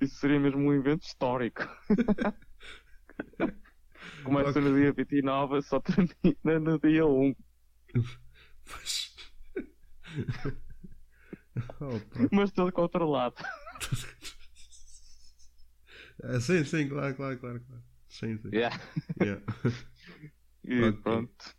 isso 0.00 0.16
seria 0.16 0.40
mesmo 0.40 0.58
um 0.58 0.74
evento 0.74 1.04
histórico. 1.04 1.62
Começa 4.24 4.60
no 4.60 4.74
dia 4.74 4.92
29, 4.92 5.62
só 5.62 5.80
termina 5.80 6.58
no 6.58 6.80
dia 6.80 7.06
1. 7.06 7.32
Pois. 8.64 9.14
Oh. 11.80 12.00
Mas 12.32 12.52
todo 12.52 12.72
controlado. 12.72 13.36
Ah, 16.22 16.40
sim, 16.40 16.64
sim, 16.64 16.88
claro, 16.88 17.14
claro, 17.14 17.38
claro. 17.38 17.60
claro. 17.60 17.82
Sim, 18.08 18.38
sim. 18.38 18.50
Yeah. 18.52 18.78
Yeah. 19.20 19.42
E 20.64 20.92
pronto. 20.92 21.56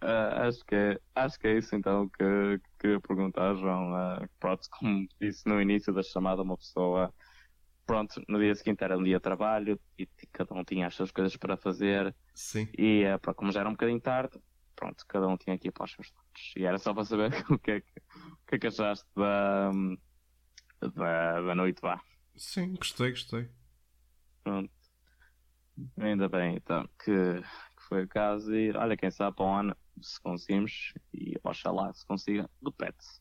Ah, 0.00 0.46
acho, 0.46 0.64
que 0.64 0.76
é, 0.76 1.00
acho 1.16 1.36
que 1.36 1.48
é 1.48 1.58
isso 1.58 1.74
então 1.74 2.08
que, 2.10 2.58
que 2.58 2.70
queria 2.78 3.00
perguntar, 3.00 3.56
João. 3.56 3.92
Ah, 3.92 4.28
pronto, 4.38 4.68
como 4.70 5.08
disse 5.20 5.48
no 5.48 5.60
início 5.60 5.92
da 5.92 6.00
chamada, 6.00 6.42
uma 6.42 6.56
pessoa 6.56 7.12
pronto, 7.86 8.20
no 8.28 8.38
dia 8.38 8.54
seguinte 8.54 8.82
era 8.82 8.98
um 8.98 9.02
dia 9.02 9.16
de 9.16 9.22
trabalho 9.22 9.80
e 9.96 10.06
cada 10.32 10.52
um 10.54 10.64
tinha 10.64 10.88
as 10.88 10.94
suas 10.94 11.10
coisas 11.10 11.36
para 11.36 11.56
fazer. 11.56 12.14
Sim. 12.34 12.68
E 12.76 13.04
uh, 13.04 13.18
pá, 13.20 13.32
como 13.32 13.52
já 13.52 13.60
era 13.60 13.68
um 13.68 13.72
bocadinho 13.72 14.00
tarde, 14.00 14.38
pronto, 14.74 15.04
cada 15.08 15.28
um 15.28 15.36
tinha 15.36 15.56
que 15.56 15.68
ir 15.68 15.70
para 15.70 15.84
os 15.84 15.92
seus 15.92 16.12
lados. 16.12 16.52
E 16.56 16.64
era 16.64 16.78
só 16.78 16.92
para 16.92 17.04
saber 17.04 17.30
o 17.48 17.58
que 17.58 17.70
é 17.70 17.80
que, 17.80 17.92
que, 18.46 18.54
é 18.56 18.58
que 18.58 18.66
achaste 18.66 19.06
da, 19.14 19.70
da, 20.94 21.40
da 21.42 21.54
noite 21.54 21.80
vá. 21.80 22.00
Sim, 22.34 22.74
gostei, 22.74 23.10
gostei. 23.10 23.48
Pronto. 24.44 24.70
Ainda 25.98 26.28
bem, 26.28 26.56
então, 26.56 26.88
que, 27.04 27.40
que 27.42 27.82
foi 27.88 28.04
o 28.04 28.08
caso. 28.08 28.54
E 28.54 28.70
olha, 28.72 28.96
quem 28.96 29.10
sabe 29.10 29.36
para 29.36 29.44
o 29.44 29.54
ano, 29.54 29.76
se 30.00 30.20
conseguimos, 30.20 30.92
e 31.12 31.34
oxalá 31.42 31.92
se 31.92 32.06
consiga, 32.06 32.48
repete-se. 32.64 33.20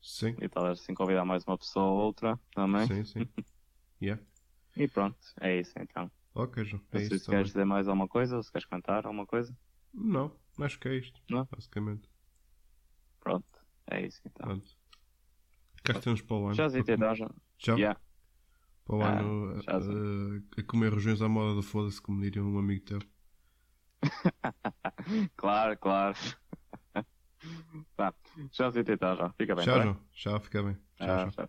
Sim. 0.00 0.36
E 0.40 0.48
talvez 0.48 0.80
assim 0.80 0.94
convidar 0.94 1.24
mais 1.24 1.44
uma 1.44 1.58
pessoa 1.58 1.86
ou 1.86 1.98
outra 1.98 2.38
também. 2.54 2.86
Sim, 2.86 3.04
sim. 3.04 3.28
yeah. 4.00 4.22
E 4.76 4.86
pronto, 4.86 5.18
é 5.40 5.58
isso 5.58 5.72
então. 5.80 6.10
Ok, 6.34 6.64
João. 6.64 6.82
É 6.92 6.98
sei 6.98 7.06
isso 7.06 7.24
se 7.24 7.30
queres 7.30 7.48
dizer 7.48 7.64
mais 7.64 7.88
alguma 7.88 8.06
coisa, 8.06 8.36
ou 8.36 8.42
se 8.42 8.52
queres 8.52 8.66
cantar 8.66 9.04
alguma 9.04 9.26
coisa. 9.26 9.56
Não, 9.92 10.32
acho 10.60 10.78
que 10.78 10.88
é 10.88 10.94
isto. 10.94 11.20
Não? 11.28 11.48
Basicamente. 11.50 12.08
Pronto, 13.20 13.57
é 13.90 14.06
isso 14.06 14.20
então. 14.26 14.46
Pronto. 14.46 14.70
Cá 15.84 15.92
estamos 15.92 16.22
para 16.22 16.36
o 16.36 16.46
ano. 16.48 16.54
Já 16.56 16.68
zitei, 16.68 16.96
já. 16.96 17.28
Já? 17.58 17.74
Yeah. 17.76 18.00
Para 18.84 18.96
o 18.96 19.02
Ah, 19.02 19.06
ano 19.06 19.60
sei. 19.82 20.02
eh, 20.56 20.60
a 20.60 20.64
comer 20.64 20.92
regiões 20.92 21.22
à 21.22 21.28
moda 21.28 21.56
da 21.56 21.62
foda-se, 21.62 22.00
como 22.02 22.20
diria 22.22 22.42
um 22.42 22.58
amigo 22.58 22.84
teu. 22.84 22.98
claro, 25.36 25.76
claro. 25.78 26.16
tá. 27.96 28.14
Já 28.52 28.70
zitei, 28.70 28.96
já. 29.00 29.32
Fica 29.38 29.54
bem, 29.56 29.64
Tchau, 29.64 29.68
tá 29.68 29.80
bem? 29.80 29.90
João. 29.90 30.08
Tchau, 30.12 30.40
fica 30.40 30.62
bem. 30.62 30.76
Tchau, 30.96 31.18
Ah, 31.18 31.18
tchau. 31.18 31.32
tchau. 31.32 31.48